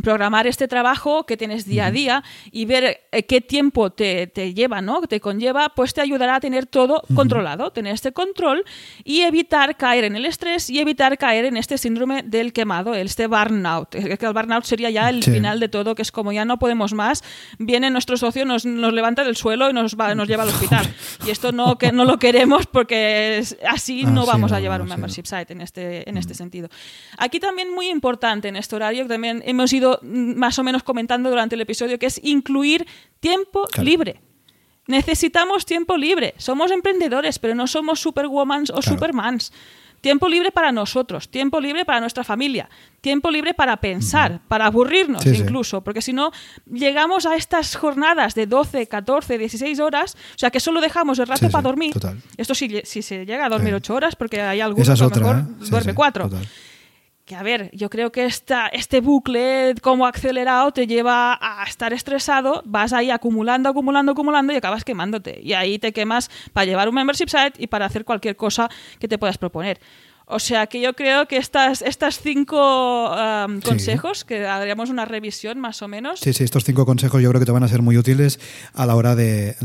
programar 0.03 0.47
este 0.47 0.69
trabajo 0.69 1.25
que 1.25 1.37
tienes 1.37 1.65
día 1.65 1.87
a 1.87 1.91
día 1.91 2.25
y 2.53 2.67
ver 2.67 3.01
eh, 3.11 3.23
qué 3.25 3.41
tiempo 3.41 3.91
te, 3.91 4.27
lleva, 4.55 4.81
¿no? 4.81 5.01
Te 5.03 5.21
conlleva, 5.21 5.71
pues 5.71 5.95
te 5.95 6.01
ayudará 6.01 6.37
a 6.37 6.41
tener 6.41 6.67
todo 6.67 7.03
controlado, 7.15 7.73
tener 7.73 7.95
este 7.95 8.13
control 8.13 8.65
y 9.05 9.23
evitar 9.23 9.77
caer 9.77 10.05
en 10.05 10.17
el 10.17 10.27
estrés 10.27 10.71
y 10.71 10.79
evitar 10.79 11.19
caer 11.19 11.47
en 11.47 11.57
este 11.57 11.79
síndrome 11.79 12.23
del 12.23 12.53
quemado, 12.53 12.95
este 12.95 13.27
burnout. 13.27 13.95
El 13.95 14.17
burnout 14.33 14.65
sería 14.65 14.91
ya 14.91 15.09
el 15.09 15.25
final 15.25 15.59
de 15.61 15.69
todo, 15.69 15.95
que 15.95 16.03
es 16.03 16.13
como 16.13 16.33
ya 16.33 16.45
no 16.45 16.59
podemos 16.59 16.93
más, 16.93 17.25
viene 17.59 17.91
nuestro 17.91 18.17
socio, 18.17 18.45
nos, 18.45 18.65
nos 18.67 18.93
levanta 18.93 19.25
del 19.25 19.37
suelo 19.37 19.71
y 19.71 19.73
nos, 19.73 19.97
nos 19.97 20.29
lleva 20.29 20.43
al 20.43 20.51
hospital. 20.51 20.87
y 21.27 21.31
esto 21.31 21.53
no, 21.53 21.79
que 21.79 21.93
no 21.93 22.05
lo 22.05 22.19
queremos 22.19 22.67
porque 22.67 23.43
así 23.69 24.05
no 24.05 24.27
vamos 24.27 24.53
a 24.53 24.61
llevar 24.61 24.83
un 24.83 24.89
membership 24.89 25.25
site 25.25 25.53
en 25.53 25.61
este, 25.61 26.09
en 26.09 26.17
este 26.17 26.35
sentido. 26.35 26.69
Aquí 27.17 27.41
también 27.41 27.73
muy 27.73 27.89
importante 27.89 28.49
en 28.49 28.57
este 28.57 28.77
horario, 28.77 29.07
también 29.07 29.43
hemos 29.45 29.73
ido 29.79 30.01
más 30.03 30.59
o 30.59 30.63
menos 30.63 30.83
comentando 30.83 31.31
durante 31.31 31.55
el 31.55 31.61
episodio, 31.61 31.99
que 31.99 32.07
es 32.07 32.21
incluir 32.23 32.87
tiempo 33.21 33.67
libre. 33.83 34.21
Necesitamos 34.87 35.67
tiempo 35.67 35.97
libre. 35.97 36.35
Somos 36.39 36.71
emprendedores, 36.71 37.39
pero 37.39 37.55
no 37.55 37.67
somos 37.67 38.01
superwomans 38.01 38.71
o 38.71 38.81
supermans. 38.81 39.53
Tiempo 40.01 40.29
libre 40.29 40.53
para 40.53 40.71
nosotros, 40.71 41.29
tiempo 41.29 41.61
libre 41.61 41.85
para 41.85 41.99
nuestra 41.99 42.23
familia, 42.23 42.71
tiempo 43.01 43.33
libre 43.33 43.53
para 43.53 43.77
pensar, 43.79 44.41
para 44.47 44.67
aburrirnos 44.67 45.27
incluso, 45.27 45.81
porque 45.81 46.01
si 46.03 46.13
no 46.13 46.31
llegamos 46.71 47.27
a 47.27 47.35
estas 47.35 47.75
jornadas 47.75 48.37
de 48.37 48.47
12, 48.47 48.87
14, 48.87 49.39
16 49.39 49.81
horas, 49.81 50.17
o 50.37 50.39
sea 50.39 50.51
que 50.53 50.61
solo 50.61 50.81
dejamos 50.81 51.19
el 51.19 51.27
rato 51.27 51.51
para 51.51 51.63
dormir. 51.63 51.93
Esto 52.37 52.55
si, 52.55 52.81
si 52.85 53.03
se 53.03 53.27
llega 53.27 53.47
a 53.47 53.49
dormir 53.49 53.75
8 53.75 53.93
horas, 53.93 54.15
porque 54.15 54.41
hay 54.41 54.61
algunos 54.61 54.87
que 54.87 54.93
a 54.93 55.09
lo 55.09 55.11
mejor 55.11 55.37
¿eh? 55.37 55.69
duerme 55.69 55.95
4 55.95 56.31
que 57.29 57.37
a 57.37 57.43
ver, 57.43 57.71
yo 57.75 57.91
creo 57.91 58.11
que 58.11 58.25
esta, 58.25 58.69
este 58.69 59.01
bucle 59.03 59.75
como 59.83 60.07
acelerado 60.07 60.73
te 60.73 60.87
lleva 60.87 61.39
a 61.41 61.63
estar 61.65 61.93
estresado, 61.93 62.63
vas 62.65 62.95
ahí 62.95 63.11
acumulando, 63.11 63.69
acumulando, 63.69 64.13
acumulando 64.13 64.55
y 64.55 64.57
acabas 64.57 64.83
quemándote. 64.83 65.39
Y 65.43 65.53
ahí 65.53 65.79
te 65.79 65.93
quemas 65.93 66.31
para 66.55 66.65
llevar 66.65 66.89
un 66.89 66.95
membership 66.95 67.29
site 67.29 67.53
y 67.59 67.67
para 67.67 67.85
hacer 67.85 68.07
cualquier 68.07 68.35
cosa 68.35 68.71
que 68.99 69.09
te 69.09 69.19
puedas 69.19 69.37
proponer. 69.37 69.79
O 70.31 70.39
sea 70.39 70.67
que 70.67 70.81
yo 70.81 70.93
creo 70.93 71.27
que 71.27 71.39
estas, 71.39 71.81
estas 71.81 72.21
cinco 72.21 73.11
consejos, 73.65 74.25
que 74.27 74.47
haríamos 74.47 74.91
una 74.91 75.07
revisión 75.07 75.59
más 75.59 75.81
o 75.81 75.89
menos. 75.89 76.21
Sí, 76.21 76.35
sí, 76.35 76.45
estos 76.45 76.65
cinco 76.65 76.85
consejos 76.85 77.23
yo 77.23 77.31
creo 77.31 77.41
que 77.41 77.47
te 77.47 77.53
van 77.53 77.63
a 77.63 77.69
ser 77.69 77.81
muy 77.81 77.97
útiles 77.97 78.39
a 78.75 78.85
la 78.85 78.95
hora 78.95 79.17
de, 79.17 79.57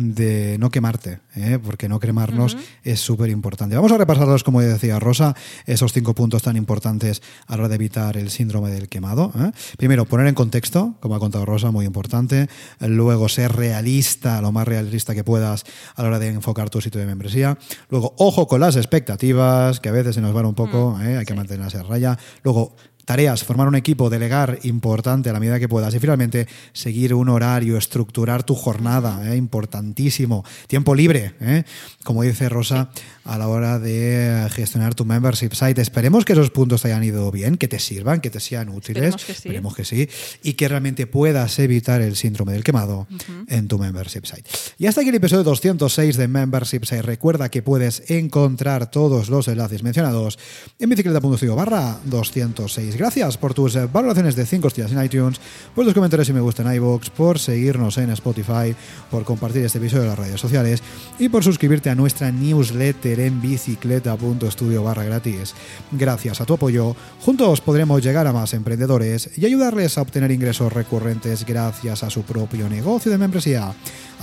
no 0.60 0.70
quemarte, 0.70 1.20
¿eh? 1.36 1.60
porque 1.62 1.90
no 1.90 2.00
cremarnos 2.00 2.56
es 2.84 3.02
súper 3.02 3.30
importante. 3.30 3.76
Vamos 3.76 3.92
a 3.92 3.98
repasarlos, 3.98 4.46
como 4.46 4.62
decía 4.62 5.00
Rosa, 5.00 5.36
esos 5.66 5.92
cinco 5.92 6.16
puntos 6.16 6.44
tan 6.44 6.56
importantes 6.56 7.22
a 7.48 7.58
la 7.58 7.64
hora 7.64 7.70
de 7.70 7.76
evitar 7.76 8.16
el 8.16 8.30
síndrome 8.30 8.72
del 8.72 8.88
quemado. 8.88 9.34
¿eh? 9.38 9.52
Primero, 9.78 10.06
poner 10.06 10.28
en 10.28 10.36
contexto, 10.36 10.96
como 11.02 11.16
ha 11.16 11.20
contado 11.20 11.46
Rosa, 11.46 11.72
muy 11.72 11.86
importante. 11.86 12.48
Luego, 12.80 13.28
ser 13.28 13.52
realista, 13.52 14.42
lo 14.42 14.54
más 14.54 14.66
realista 14.66 15.14
que 15.14 15.26
puedas 15.26 15.66
a 15.96 16.04
la 16.04 16.08
hora 16.08 16.20
de 16.20 16.30
enfocar 16.30 16.70
tu 16.70 16.80
sitio 16.80 17.02
de 17.02 17.08
membresía. 17.08 17.58
Luego, 17.90 18.16
ojo 18.18 18.48
con 18.48 18.62
las 18.62 18.78
expectativas, 18.78 19.82
que 19.82 19.90
a 19.90 19.92
veces 19.92 20.16
se 20.16 20.22
nos 20.22 20.34
van 20.34 20.46
un 20.46 20.53
poco, 20.56 20.96
mm, 20.98 21.02
¿eh? 21.02 21.18
hay 21.18 21.26
que 21.26 21.34
mantenerse 21.34 21.78
a 21.78 21.84
raya. 21.84 22.18
Luego, 22.44 22.76
tareas, 23.06 23.44
formar 23.44 23.68
un 23.68 23.76
equipo, 23.76 24.10
delegar, 24.10 24.60
importante 24.64 25.30
a 25.30 25.34
la 25.34 25.40
medida 25.40 25.60
que 25.60 25.68
puedas. 25.68 25.94
Y 25.94 26.00
finalmente, 26.00 26.48
seguir 26.72 27.14
un 27.14 27.30
horario, 27.30 27.78
estructurar 27.78 28.44
tu 28.44 28.56
jornada, 28.56 29.32
¿eh? 29.32 29.38
importantísimo. 29.38 30.44
Tiempo 30.68 30.96
libre, 30.96 31.36
¿eh? 31.42 31.64
como 32.04 32.24
dice 32.24 32.50
Rosa, 32.50 32.90
a 33.26 33.38
la 33.38 33.48
hora 33.48 33.80
de 33.80 34.48
gestionar 34.52 34.96
tu 34.96 35.06
membership 35.06 35.54
site. 35.54 35.82
Esperemos 35.82 36.26
que 36.26 36.34
esos 36.34 36.50
puntos 36.52 36.82
te 36.82 36.90
hayan 36.90 37.04
ido 37.04 37.32
bien, 37.32 37.58
que 37.58 37.68
te 37.68 37.80
sirvan, 37.80 38.22
que 38.22 38.30
te 38.30 38.40
sean 38.40 38.70
útiles. 38.70 39.16
Esperemos 39.28 39.76
que 39.76 39.86
sí. 39.86 40.10
Y 40.44 40.54
que 40.54 40.68
realmente 40.68 41.08
puedas 41.08 41.58
evitar 41.60 42.02
el 42.02 42.16
síndrome 42.16 42.54
del 42.54 42.64
quemado 42.64 43.08
en 43.48 43.68
tu 43.68 43.78
membership 43.78 44.26
site. 44.26 44.50
Y 44.78 44.88
hasta 44.88 45.02
aquí 45.02 45.10
el 45.10 45.16
episodio 45.16 45.44
206 45.44 46.18
de 46.18 46.28
Membership 46.28 46.86
Site. 46.86 47.02
Recuerda 47.02 47.50
que 47.50 47.62
puedes 47.62 48.10
encontrar 48.10 48.90
todos 48.90 49.30
los 49.30 49.48
enlaces 49.48 49.84
mencionados 49.84 50.40
en 50.80 50.90
bicicleta.studio 50.90 51.56
barra 51.56 52.00
206 52.06 52.93
Gracias 52.96 53.38
por 53.38 53.54
tus 53.54 53.76
eh, 53.76 53.88
valoraciones 53.92 54.36
de 54.36 54.46
5 54.46 54.68
estrellas 54.68 54.92
en 54.92 55.04
iTunes, 55.04 55.40
por 55.74 55.86
tus 55.86 55.94
comentarios 55.94 56.28
si 56.28 56.34
me 56.34 56.42
gusta 56.42 56.64
en 56.64 56.74
iVoox, 56.76 57.10
por 57.12 57.40
seguirnos 57.40 57.98
en 57.98 58.10
Spotify, 58.12 58.76
por 59.10 59.24
compartir 59.24 59.64
este 59.66 59.78
episodio 59.78 60.04
en 60.04 60.10
las 60.10 60.20
redes 60.20 60.40
sociales 60.40 60.84
y 61.20 61.30
por 61.30 61.44
suscribirte 61.44 61.90
a 61.90 61.96
nuestra 61.96 62.32
newsletter 62.32 63.20
en 63.20 63.42
bicicleta.studio 63.42 64.84
barra 64.84 65.04
gratis. 65.04 65.54
Gracias 65.92 66.42
a 66.42 66.46
tu 66.46 66.54
apoyo, 66.54 66.96
juntos 67.22 67.62
podremos 67.62 68.04
llegar 68.04 68.28
a 68.28 68.34
más 68.34 68.54
emprendedores 68.54 69.30
y 69.38 69.46
ayudarles 69.46 69.98
a 69.98 70.02
obtener 70.02 70.32
ingresos 70.32 70.72
recurrentes 70.72 71.46
gracias 71.46 72.04
a 72.04 72.10
su 72.10 72.24
propio 72.24 72.70
negocio 72.70 73.12
de 73.12 73.18
membresía. 73.18 73.74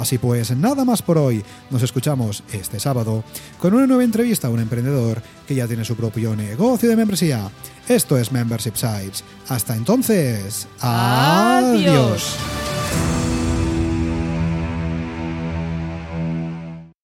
Así 0.00 0.18
pues, 0.18 0.56
nada 0.56 0.84
más 0.84 1.02
por 1.02 1.18
hoy. 1.18 1.44
Nos 1.70 1.82
escuchamos 1.82 2.42
este 2.52 2.80
sábado 2.80 3.22
con 3.58 3.74
una 3.74 3.86
nueva 3.86 4.02
entrevista 4.02 4.48
a 4.48 4.50
un 4.50 4.60
emprendedor 4.60 5.22
que 5.46 5.54
ya 5.54 5.66
tiene 5.66 5.84
su 5.84 5.94
propio 5.94 6.34
negocio 6.34 6.88
de 6.88 6.96
membresía. 6.96 7.50
Esto 7.88 8.16
es 8.16 8.32
Membership 8.32 8.74
Sites. 8.76 9.24
Hasta 9.48 9.76
entonces, 9.76 10.66
adiós. 10.80 12.36